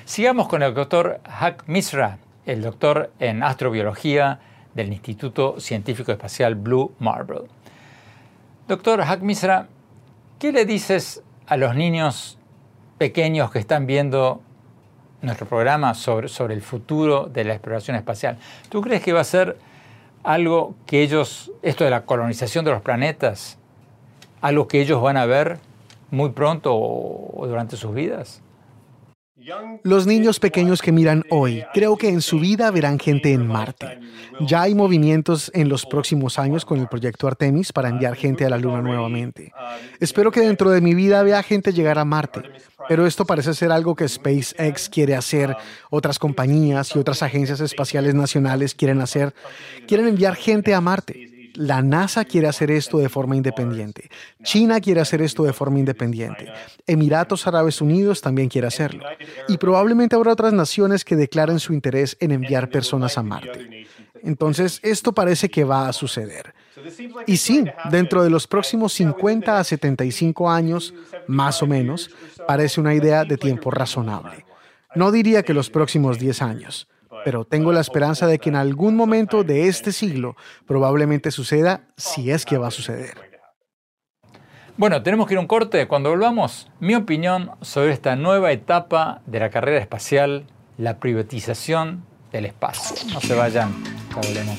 Sigamos 0.05 0.49
con 0.49 0.63
el 0.63 0.75
doctor 0.75 1.21
Hak 1.25 1.65
Misra, 1.69 2.19
el 2.45 2.61
doctor 2.61 3.13
en 3.21 3.45
astrobiología 3.45 4.41
del 4.75 4.93
Instituto 4.93 5.61
Científico 5.61 6.11
Espacial 6.11 6.57
Blue 6.57 6.93
Marble. 6.99 7.43
Doctor 8.67 9.01
Hak 9.01 9.21
Misra, 9.23 9.69
¿Qué 10.43 10.51
le 10.51 10.67
dices 10.67 11.23
a 11.47 11.57
los 11.57 11.77
niños 11.77 12.37
pequeños 12.99 13.53
que 13.53 13.61
están 13.61 13.87
viendo 13.87 14.41
nuestro 15.21 15.47
programa 15.47 15.95
sobre, 15.95 16.27
sobre 16.27 16.55
el 16.55 16.63
futuro 16.63 17.27
de 17.27 17.45
la 17.45 17.53
exploración 17.53 17.97
espacial? 17.97 18.39
¿Tú 18.69 18.81
crees 18.81 19.05
que 19.05 19.13
va 19.13 19.21
a 19.21 19.25
ser 19.25 19.57
algo 20.25 20.75
que 20.85 21.05
ellos, 21.05 21.53
esto 21.63 21.85
de 21.85 21.91
la 21.91 22.07
colonización 22.07 22.65
de 22.65 22.73
los 22.73 22.83
planetas, 22.83 23.57
algo 24.41 24.67
que 24.67 24.81
ellos 24.81 25.01
van 25.01 25.17
a 25.17 25.27
ver 25.27 25.61
muy 26.11 26.31
pronto 26.31 26.75
o 26.75 27.47
durante 27.47 27.77
sus 27.77 27.95
vidas? 27.95 28.42
Los 29.83 30.07
niños 30.07 30.39
pequeños 30.39 30.83
que 30.83 30.93
miran 30.93 31.25
hoy, 31.31 31.65
creo 31.75 31.97
que 31.97 32.09
en 32.09 32.21
su 32.21 32.39
vida 32.39 32.71
verán 32.71 32.99
gente 32.99 33.33
en 33.33 33.47
Marte. 33.47 33.99
Ya 34.41 34.63
hay 34.63 34.75
movimientos 34.75 35.51
en 35.55 35.69
los 35.69 35.85
próximos 35.87 36.39
años 36.39 36.65
con 36.65 36.79
el 36.81 36.89
proyecto 36.89 37.27
Artemis 37.27 37.73
para 37.73 37.89
enviar 37.89 38.15
gente 38.15 38.45
a 38.45 38.51
la 38.51 38.59
Luna 38.59 38.81
nuevamente. 38.83 39.53
Espero 40.01 40.31
que 40.31 40.41
dentro 40.41 40.71
de 40.71 40.81
mi 40.81 40.95
vida 40.95 41.23
vea 41.23 41.43
gente 41.43 41.73
llegar 41.73 41.99
a 41.99 42.05
Marte, 42.05 42.43
pero 42.89 43.07
esto 43.07 43.25
parece 43.25 43.55
ser 43.55 43.73
algo 43.73 43.97
que 43.97 44.09
SpaceX 44.09 44.89
quiere 44.89 45.15
hacer, 45.15 45.57
otras 45.91 46.19
compañías 46.19 46.95
y 46.95 46.99
otras 46.99 47.23
agencias 47.23 47.61
espaciales 47.61 48.15
nacionales 48.15 48.75
quieren 48.75 49.01
hacer. 49.01 49.35
Quieren 49.87 50.09
enviar 50.09 50.37
gente 50.37 50.75
a 50.75 50.81
Marte. 50.81 51.32
La 51.55 51.83
NASA 51.83 52.25
quiere 52.25 52.49
hacer 52.49 52.71
esto 52.71 52.99
de 52.99 53.09
forma 53.09 53.37
independiente. 53.37 54.11
China 54.43 54.81
quiere 54.81 55.01
hacer 55.01 55.23
esto 55.23 55.45
de 55.45 55.53
forma 55.53 55.79
independiente. 55.79 56.51
Emiratos 56.87 57.47
Árabes 57.47 57.81
Unidos 57.81 58.21
también 58.21 58.49
quiere 58.49 58.67
hacerlo. 58.67 59.05
Y 59.49 59.59
probablemente 59.59 60.17
habrá 60.17 60.33
otras 60.33 60.53
naciones 60.53 61.05
que 61.05 61.17
declaren 61.17 61.61
su 61.61 61.73
interés 61.73 62.17
en 62.21 62.33
enviar 62.33 62.71
personas 62.71 63.19
a 63.19 63.23
Marte. 63.23 63.87
Entonces, 64.23 64.81
esto 64.83 65.13
parece 65.13 65.49
que 65.49 65.65
va 65.65 65.89
a 65.89 65.93
suceder. 65.93 66.55
Y 67.27 67.37
sí, 67.37 67.65
dentro 67.91 68.23
de 68.23 68.31
los 68.31 68.47
próximos 68.47 68.93
50 68.95 69.59
a 69.59 69.65
75 69.65 70.51
años, 70.51 70.95
más 71.27 71.63
o 71.63 71.67
menos, 71.67 72.11
parece 72.47 72.81
una 72.81 72.95
idea 72.95 73.25
de 73.25 73.37
tiempo 73.37 73.71
razonable. 73.71 74.45
No 74.95 75.11
diría 75.11 75.43
que 75.43 75.55
los 75.55 75.71
próximos 75.71 76.19
10 76.19 76.43
años, 76.43 76.89
pero 77.25 77.45
tengo 77.45 77.73
la 77.73 77.81
esperanza 77.81 78.27
de 78.27 78.39
que 78.39 78.49
en 78.49 78.57
algún 78.57 78.97
momento 78.97 79.45
de 79.45 79.69
este 79.69 79.93
siglo 79.93 80.37
probablemente 80.67 81.31
suceda 81.31 81.89
si 81.97 82.31
es 82.31 82.45
que 82.45 82.59
va 82.59 82.69
a 82.69 82.71
suceder. 82.71 83.33
Bueno, 84.77 85.03
tenemos 85.03 85.27
que 85.27 85.35
ir 85.35 85.39
a 85.39 85.41
un 85.43 85.47
corte. 85.47 85.87
Cuando 85.87 86.11
volvamos, 86.11 86.71
mi 86.81 86.95
opinión 86.95 87.51
sobre 87.61 87.93
esta 87.93 88.17
nueva 88.17 88.53
etapa 88.53 89.21
de 89.27 89.41
la 89.41 89.51
carrera 89.51 89.79
espacial, 89.79 90.47
la 90.79 90.99
privatización 90.99 92.05
del 92.33 92.47
espacio. 92.47 92.97
No 93.13 93.21
se 93.21 93.35
vayan, 93.35 93.73
ya 94.09 94.17
volvemos. 94.17 94.59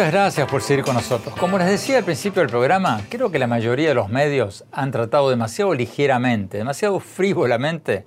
Muchas 0.00 0.14
gracias 0.14 0.48
por 0.48 0.62
seguir 0.62 0.82
con 0.82 0.94
nosotros. 0.94 1.34
Como 1.34 1.58
les 1.58 1.68
decía 1.68 1.98
al 1.98 2.04
principio 2.04 2.40
del 2.40 2.48
programa, 2.48 3.02
creo 3.10 3.30
que 3.30 3.38
la 3.38 3.46
mayoría 3.46 3.90
de 3.90 3.94
los 3.94 4.08
medios 4.08 4.64
han 4.72 4.92
tratado 4.92 5.28
demasiado 5.28 5.74
ligeramente, 5.74 6.56
demasiado 6.56 7.00
frívolamente 7.00 8.06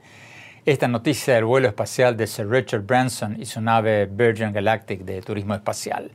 esta 0.65 0.87
noticia 0.87 1.35
del 1.35 1.45
vuelo 1.45 1.67
espacial 1.67 2.17
de 2.17 2.25
Sir 2.25 2.49
Richard 2.49 2.81
Branson 2.81 3.39
y 3.39 3.45
su 3.45 3.61
nave 3.61 4.07
Virgin 4.07 4.51
Galactic 4.51 5.01
de 5.01 5.21
turismo 5.21 5.53
espacial. 5.53 6.09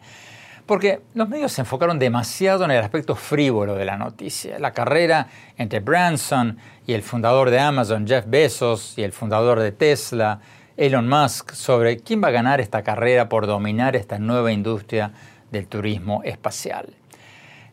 Porque 0.67 1.01
los 1.14 1.29
medios 1.29 1.53
se 1.53 1.61
enfocaron 1.61 2.01
demasiado 2.01 2.64
en 2.64 2.73
el 2.73 2.83
aspecto 2.83 3.14
frívolo 3.14 3.77
de 3.77 3.85
la 3.85 3.97
noticia, 3.97 4.59
la 4.59 4.73
carrera 4.73 5.29
entre 5.57 5.79
Branson 5.79 6.59
y 6.88 6.95
el 6.95 7.05
fundador 7.05 7.51
de 7.51 7.61
Amazon, 7.61 8.05
Jeff 8.05 8.25
Bezos, 8.27 8.99
y 8.99 9.05
el 9.05 9.12
fundador 9.12 9.61
de 9.61 9.70
Tesla, 9.70 10.41
Elon 10.76 11.09
Musk 11.09 11.53
sobre 11.53 11.99
quién 11.99 12.20
va 12.20 12.29
a 12.29 12.33
ganar 12.33 12.61
esta 12.61 12.83
carrera 12.83 13.29
por 13.29 13.47
dominar 13.47 13.95
esta 13.95 14.18
nueva 14.18 14.51
industria 14.51 15.12
del 15.51 15.66
turismo 15.66 16.22
espacial. 16.24 16.94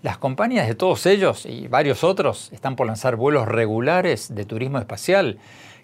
Las 0.01 0.17
compañías 0.17 0.67
de 0.67 0.75
todos 0.75 1.05
ellos 1.05 1.45
y 1.45 1.67
varios 1.67 2.03
otros 2.03 2.51
están 2.51 2.75
por 2.75 2.85
lanzar 2.85 3.15
vuelos 3.15 3.47
regulares 3.47 4.33
de 4.35 4.45
turismo 4.45 4.77
espacial 4.77 5.39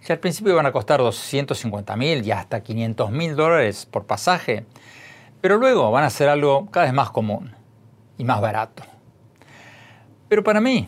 que 0.05 0.13
al 0.13 0.19
principio 0.19 0.55
van 0.55 0.65
a 0.65 0.71
costar 0.71 0.99
250 0.99 1.95
mil 1.95 2.25
y 2.25 2.31
hasta 2.31 2.61
500 2.61 3.11
mil 3.11 3.35
dólares 3.35 3.85
por 3.85 4.05
pasaje, 4.05 4.65
pero 5.41 5.57
luego 5.57 5.91
van 5.91 6.03
a 6.03 6.09
ser 6.09 6.29
algo 6.29 6.67
cada 6.71 6.85
vez 6.85 6.93
más 6.93 7.11
común 7.11 7.55
y 8.17 8.23
más 8.23 8.41
barato. 8.41 8.83
Pero 10.27 10.43
para 10.43 10.61
mí, 10.61 10.87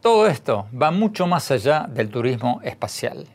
todo 0.00 0.26
esto 0.26 0.66
va 0.74 0.90
mucho 0.90 1.26
más 1.26 1.50
allá 1.50 1.86
del 1.88 2.10
turismo 2.10 2.60
espacial, 2.62 3.26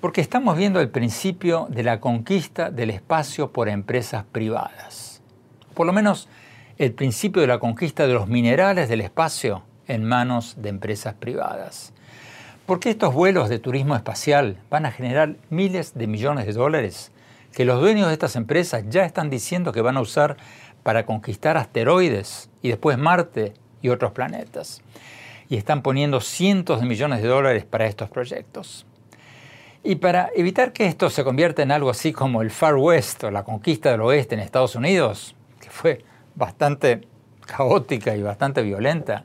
porque 0.00 0.20
estamos 0.20 0.56
viendo 0.56 0.80
el 0.80 0.90
principio 0.90 1.66
de 1.70 1.82
la 1.82 2.00
conquista 2.00 2.70
del 2.70 2.90
espacio 2.90 3.52
por 3.52 3.68
empresas 3.68 4.24
privadas, 4.30 5.13
por 5.74 5.86
lo 5.86 5.92
menos 5.92 6.28
el 6.78 6.92
principio 6.92 7.42
de 7.42 7.48
la 7.48 7.58
conquista 7.58 8.06
de 8.06 8.14
los 8.14 8.28
minerales 8.28 8.88
del 8.88 9.00
espacio 9.00 9.62
en 9.86 10.04
manos 10.04 10.56
de 10.58 10.70
empresas 10.70 11.14
privadas. 11.14 11.92
Porque 12.66 12.90
estos 12.90 13.12
vuelos 13.12 13.48
de 13.48 13.58
turismo 13.58 13.94
espacial 13.94 14.58
van 14.70 14.86
a 14.86 14.90
generar 14.90 15.36
miles 15.50 15.94
de 15.94 16.06
millones 16.06 16.46
de 16.46 16.52
dólares 16.52 17.12
que 17.54 17.64
los 17.64 17.80
dueños 17.80 18.08
de 18.08 18.14
estas 18.14 18.36
empresas 18.36 18.84
ya 18.88 19.04
están 19.04 19.30
diciendo 19.30 19.72
que 19.72 19.80
van 19.80 19.96
a 19.96 20.00
usar 20.00 20.36
para 20.82 21.06
conquistar 21.06 21.56
asteroides 21.56 22.50
y 22.62 22.68
después 22.68 22.98
Marte 22.98 23.54
y 23.80 23.90
otros 23.90 24.12
planetas. 24.12 24.82
Y 25.48 25.56
están 25.56 25.82
poniendo 25.82 26.20
cientos 26.20 26.80
de 26.80 26.86
millones 26.86 27.22
de 27.22 27.28
dólares 27.28 27.64
para 27.64 27.86
estos 27.86 28.08
proyectos. 28.08 28.86
Y 29.84 29.96
para 29.96 30.30
evitar 30.34 30.72
que 30.72 30.86
esto 30.86 31.10
se 31.10 31.22
convierta 31.22 31.62
en 31.62 31.70
algo 31.70 31.90
así 31.90 32.12
como 32.12 32.42
el 32.42 32.50
Far 32.50 32.76
West 32.76 33.22
o 33.24 33.30
la 33.30 33.44
conquista 33.44 33.90
del 33.90 34.00
oeste 34.00 34.34
en 34.34 34.40
Estados 34.40 34.74
Unidos, 34.74 35.36
fue 35.70 36.04
bastante 36.34 37.06
caótica 37.46 38.16
y 38.16 38.22
bastante 38.22 38.62
violenta, 38.62 39.24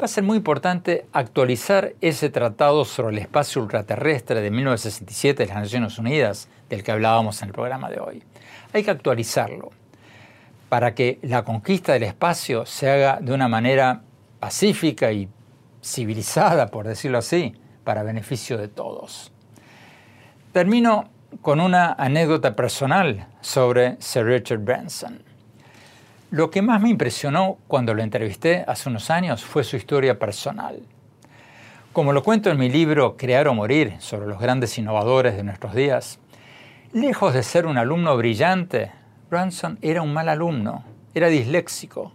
Va 0.00 0.06
a 0.06 0.08
ser 0.08 0.24
muy 0.24 0.38
importante 0.38 1.06
actualizar 1.12 1.94
ese 2.00 2.28
tratado 2.28 2.84
sobre 2.84 3.14
el 3.14 3.22
espacio 3.22 3.62
ultraterrestre 3.62 4.40
de 4.40 4.50
1967 4.50 5.44
de 5.44 5.48
las 5.48 5.62
Naciones 5.62 5.98
Unidas, 5.98 6.48
del 6.68 6.82
que 6.82 6.90
hablábamos 6.90 7.40
en 7.42 7.48
el 7.48 7.54
programa 7.54 7.88
de 7.88 8.00
hoy. 8.00 8.24
Hay 8.72 8.82
que 8.82 8.90
actualizarlo 8.90 9.70
para 10.68 10.96
que 10.96 11.20
la 11.22 11.44
conquista 11.44 11.92
del 11.92 12.02
espacio 12.02 12.66
se 12.66 12.90
haga 12.90 13.20
de 13.20 13.32
una 13.32 13.46
manera 13.46 14.02
pacífica 14.40 15.12
y 15.12 15.28
civilizada, 15.80 16.66
por 16.72 16.88
decirlo 16.88 17.18
así, 17.18 17.54
para 17.84 18.02
beneficio 18.02 18.58
de 18.58 18.66
todos. 18.66 19.30
Termino 20.52 21.08
con 21.42 21.60
una 21.60 21.92
anécdota 21.92 22.54
personal 22.54 23.26
sobre 23.40 23.96
Sir 24.00 24.26
Richard 24.26 24.60
Branson. 24.60 25.22
Lo 26.30 26.50
que 26.50 26.62
más 26.62 26.80
me 26.80 26.90
impresionó 26.90 27.58
cuando 27.68 27.94
lo 27.94 28.02
entrevisté 28.02 28.64
hace 28.66 28.88
unos 28.88 29.10
años 29.10 29.44
fue 29.44 29.64
su 29.64 29.76
historia 29.76 30.18
personal. 30.18 30.80
Como 31.92 32.12
lo 32.12 32.22
cuento 32.22 32.50
en 32.50 32.58
mi 32.58 32.68
libro 32.68 33.16
Crear 33.16 33.48
o 33.48 33.54
Morir 33.54 33.94
sobre 34.00 34.26
los 34.26 34.40
grandes 34.40 34.76
innovadores 34.78 35.36
de 35.36 35.44
nuestros 35.44 35.74
días, 35.74 36.18
lejos 36.92 37.34
de 37.34 37.42
ser 37.42 37.66
un 37.66 37.78
alumno 37.78 38.16
brillante, 38.16 38.90
Branson 39.30 39.78
era 39.80 40.02
un 40.02 40.12
mal 40.12 40.28
alumno, 40.28 40.84
era 41.14 41.28
disléxico 41.28 42.12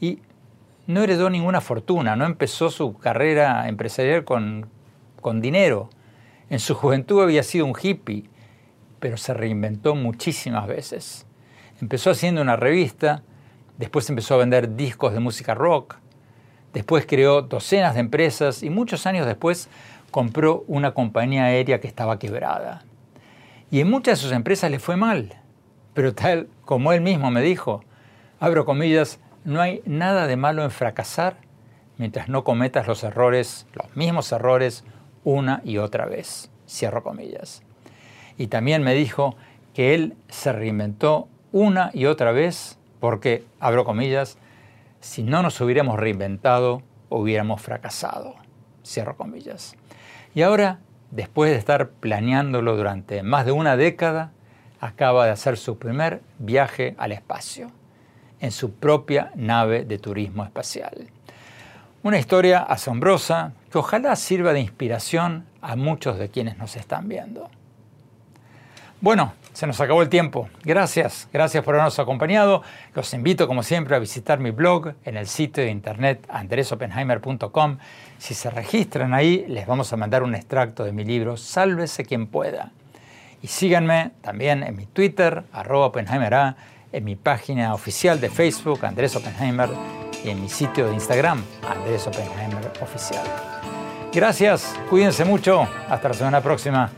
y 0.00 0.20
no 0.86 1.02
heredó 1.02 1.30
ninguna 1.30 1.60
fortuna, 1.60 2.16
no 2.16 2.26
empezó 2.26 2.70
su 2.70 2.96
carrera 2.98 3.68
empresarial 3.68 4.24
con, 4.24 4.68
con 5.20 5.40
dinero. 5.40 5.90
En 6.48 6.58
su 6.58 6.74
juventud 6.74 7.22
había 7.22 7.42
sido 7.42 7.66
un 7.66 7.74
hippie, 7.80 8.29
pero 9.00 9.16
se 9.16 9.34
reinventó 9.34 9.94
muchísimas 9.94 10.66
veces. 10.68 11.26
Empezó 11.80 12.10
haciendo 12.10 12.42
una 12.42 12.56
revista 12.56 13.22
Después 13.80 14.10
empezó 14.10 14.34
a 14.34 14.36
vender 14.36 14.76
discos 14.76 15.14
de 15.14 15.20
música 15.20 15.54
rock. 15.54 15.96
Después 16.74 17.06
creó 17.06 17.40
docenas 17.40 17.94
de 17.94 18.00
empresas 18.00 18.62
y 18.62 18.68
muchos 18.68 19.06
años 19.06 19.24
después 19.24 19.70
compró 20.10 20.64
una 20.66 20.92
compañía 20.92 21.44
aérea 21.44 21.80
que 21.80 21.88
estaba 21.88 22.18
quebrada. 22.18 22.84
Y 23.70 23.80
en 23.80 23.88
muchas 23.88 24.18
de 24.18 24.22
sus 24.22 24.32
empresas 24.32 24.70
le 24.70 24.80
fue 24.80 24.96
mal. 24.96 25.34
Pero 25.94 26.14
tal 26.14 26.50
como 26.66 26.92
él 26.92 27.00
mismo 27.00 27.30
me 27.30 27.40
dijo, 27.40 27.82
abro 28.38 28.66
comillas, 28.66 29.18
no 29.44 29.62
hay 29.62 29.80
nada 29.86 30.26
de 30.26 30.36
malo 30.36 30.62
en 30.62 30.70
fracasar 30.70 31.38
mientras 31.96 32.28
no 32.28 32.44
cometas 32.44 32.86
los 32.86 33.02
errores, 33.02 33.66
los 33.72 33.96
mismos 33.96 34.30
errores, 34.30 34.84
una 35.24 35.62
y 35.64 35.78
otra 35.78 36.04
vez. 36.04 36.50
Cierro 36.68 37.02
comillas. 37.02 37.62
Y 38.40 38.46
también 38.46 38.82
me 38.82 38.94
dijo 38.94 39.36
que 39.74 39.92
él 39.92 40.16
se 40.30 40.50
reinventó 40.50 41.28
una 41.52 41.90
y 41.92 42.06
otra 42.06 42.32
vez 42.32 42.78
porque, 42.98 43.44
abro 43.60 43.84
comillas, 43.84 44.38
si 45.00 45.22
no 45.22 45.42
nos 45.42 45.60
hubiéramos 45.60 46.00
reinventado, 46.00 46.80
hubiéramos 47.10 47.60
fracasado. 47.60 48.36
Cierro 48.82 49.14
comillas. 49.18 49.76
Y 50.34 50.40
ahora, 50.40 50.78
después 51.10 51.50
de 51.50 51.58
estar 51.58 51.90
planeándolo 51.90 52.78
durante 52.78 53.22
más 53.22 53.44
de 53.44 53.52
una 53.52 53.76
década, 53.76 54.32
acaba 54.80 55.26
de 55.26 55.32
hacer 55.32 55.58
su 55.58 55.78
primer 55.78 56.22
viaje 56.38 56.94
al 56.96 57.12
espacio, 57.12 57.70
en 58.40 58.52
su 58.52 58.72
propia 58.72 59.32
nave 59.34 59.84
de 59.84 59.98
turismo 59.98 60.44
espacial. 60.44 61.08
Una 62.02 62.18
historia 62.18 62.60
asombrosa 62.60 63.52
que 63.70 63.76
ojalá 63.76 64.16
sirva 64.16 64.54
de 64.54 64.60
inspiración 64.60 65.44
a 65.60 65.76
muchos 65.76 66.18
de 66.18 66.30
quienes 66.30 66.56
nos 66.56 66.76
están 66.76 67.06
viendo. 67.06 67.50
Bueno, 69.00 69.32
se 69.54 69.66
nos 69.66 69.80
acabó 69.80 70.02
el 70.02 70.10
tiempo. 70.10 70.50
Gracias, 70.62 71.26
gracias 71.32 71.64
por 71.64 71.74
habernos 71.74 71.98
acompañado. 71.98 72.62
Los 72.94 73.14
invito, 73.14 73.46
como 73.48 73.62
siempre, 73.62 73.96
a 73.96 73.98
visitar 73.98 74.38
mi 74.40 74.50
blog 74.50 74.92
en 75.06 75.16
el 75.16 75.26
sitio 75.26 75.64
de 75.64 75.70
internet 75.70 76.26
andresopenheimer.com. 76.28 77.78
Si 78.18 78.34
se 78.34 78.50
registran 78.50 79.14
ahí, 79.14 79.46
les 79.48 79.66
vamos 79.66 79.90
a 79.94 79.96
mandar 79.96 80.22
un 80.22 80.34
extracto 80.34 80.84
de 80.84 80.92
mi 80.92 81.04
libro 81.04 81.38
Sálvese 81.38 82.04
quien 82.04 82.26
pueda. 82.26 82.72
Y 83.42 83.46
síganme 83.46 84.10
también 84.20 84.62
en 84.62 84.76
mi 84.76 84.84
Twitter, 84.84 85.44
arroba 85.52 85.90
en 86.92 87.04
mi 87.04 87.16
página 87.16 87.72
oficial 87.72 88.20
de 88.20 88.28
Facebook, 88.28 88.84
Andrés 88.84 89.16
Oppenheimer, 89.16 89.70
y 90.22 90.28
en 90.28 90.42
mi 90.42 90.50
sitio 90.50 90.88
de 90.88 90.92
Instagram, 90.92 91.42
Andrés 91.66 92.06
Oppenheimer 92.06 92.70
Oficial. 92.82 93.24
Gracias, 94.12 94.74
cuídense 94.90 95.24
mucho, 95.24 95.66
hasta 95.88 96.08
la 96.08 96.14
semana 96.14 96.40
próxima. 96.42 96.90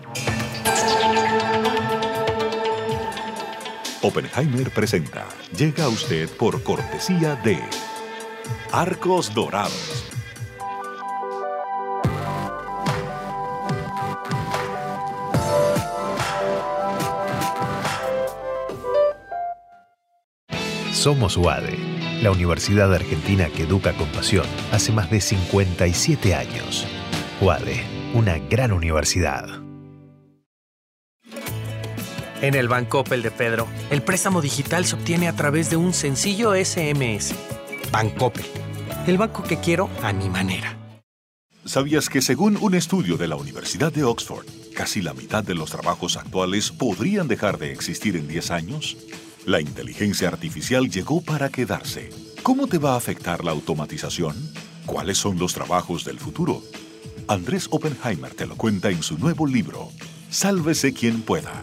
Oppenheimer 4.03 4.69
presenta. 4.71 5.25
Llega 5.57 5.85
a 5.85 5.89
usted 5.89 6.29
por 6.31 6.63
cortesía 6.65 7.37
de 7.37 7.61
Arcos 8.73 9.33
Dorados. 9.33 10.05
Somos 20.93 21.37
UADE, 21.37 21.79
la 22.23 22.33
Universidad 22.33 22.93
Argentina 22.93 23.49
que 23.49 23.63
educa 23.63 23.93
con 23.93 24.09
pasión 24.09 24.47
hace 24.73 24.93
más 24.93 25.11
de 25.11 25.21
57 25.21 26.35
años. 26.35 26.87
UADE, 27.41 27.85
una 28.15 28.39
gran 28.39 28.73
universidad. 28.73 29.62
En 32.43 32.57
el 32.57 32.67
Banco 32.67 32.99
Opel 32.99 33.23
de 33.23 33.31
Pedro, 33.31 33.69
el 33.91 34.03
préstamo 34.03 34.43
digital 34.43 34.85
se 34.85 34.97
obtiene 34.97 35.29
a 35.29 35.37
través 35.37 35.71
de 35.71 35.77
un 35.77 35.95
sencillo 35.95 36.55
SMS. 36.57 37.33
Opel, 38.19 38.45
el 39.07 39.17
banco 39.17 39.45
que 39.45 39.61
quiero 39.61 39.89
a 40.03 40.13
mi 40.13 40.29
manera. 40.29 40.77
¿Sabías 41.65 42.09
que 42.09 42.21
según 42.21 42.59
un 42.61 42.75
estudio 42.75 43.17
de 43.17 43.29
la 43.29 43.37
Universidad 43.37 43.93
de 43.93 44.03
Oxford, 44.03 44.45
casi 44.75 45.01
la 45.03 45.15
mitad 45.15 45.45
de 45.45 45.55
los 45.55 45.71
trabajos 45.71 46.17
actuales 46.17 46.73
podrían 46.73 47.29
dejar 47.29 47.59
de 47.59 47.71
existir 47.71 48.17
en 48.17 48.27
10 48.27 48.51
años? 48.51 48.97
La 49.47 49.61
inteligencia 49.61 50.27
artificial 50.27 50.91
llegó 50.91 51.21
para 51.21 51.49
quedarse. 51.49 52.11
¿Cómo 52.43 52.67
te 52.67 52.79
va 52.79 52.95
a 52.95 52.97
afectar 52.97 53.45
la 53.45 53.53
automatización? 53.53 54.35
¿Cuáles 54.85 55.17
son 55.17 55.39
los 55.39 55.55
trabajos 55.55 56.05
del 56.05 56.19
futuro? 56.19 56.61
Andrés 57.29 57.69
Oppenheimer 57.71 58.35
te 58.35 58.47
lo 58.47 58.57
cuenta 58.57 58.91
en 58.91 59.05
su 59.05 59.17
nuevo 59.17 59.47
libro, 59.47 59.91
Sálvese 60.29 60.93
quien 60.93 61.23
pueda 61.23 61.63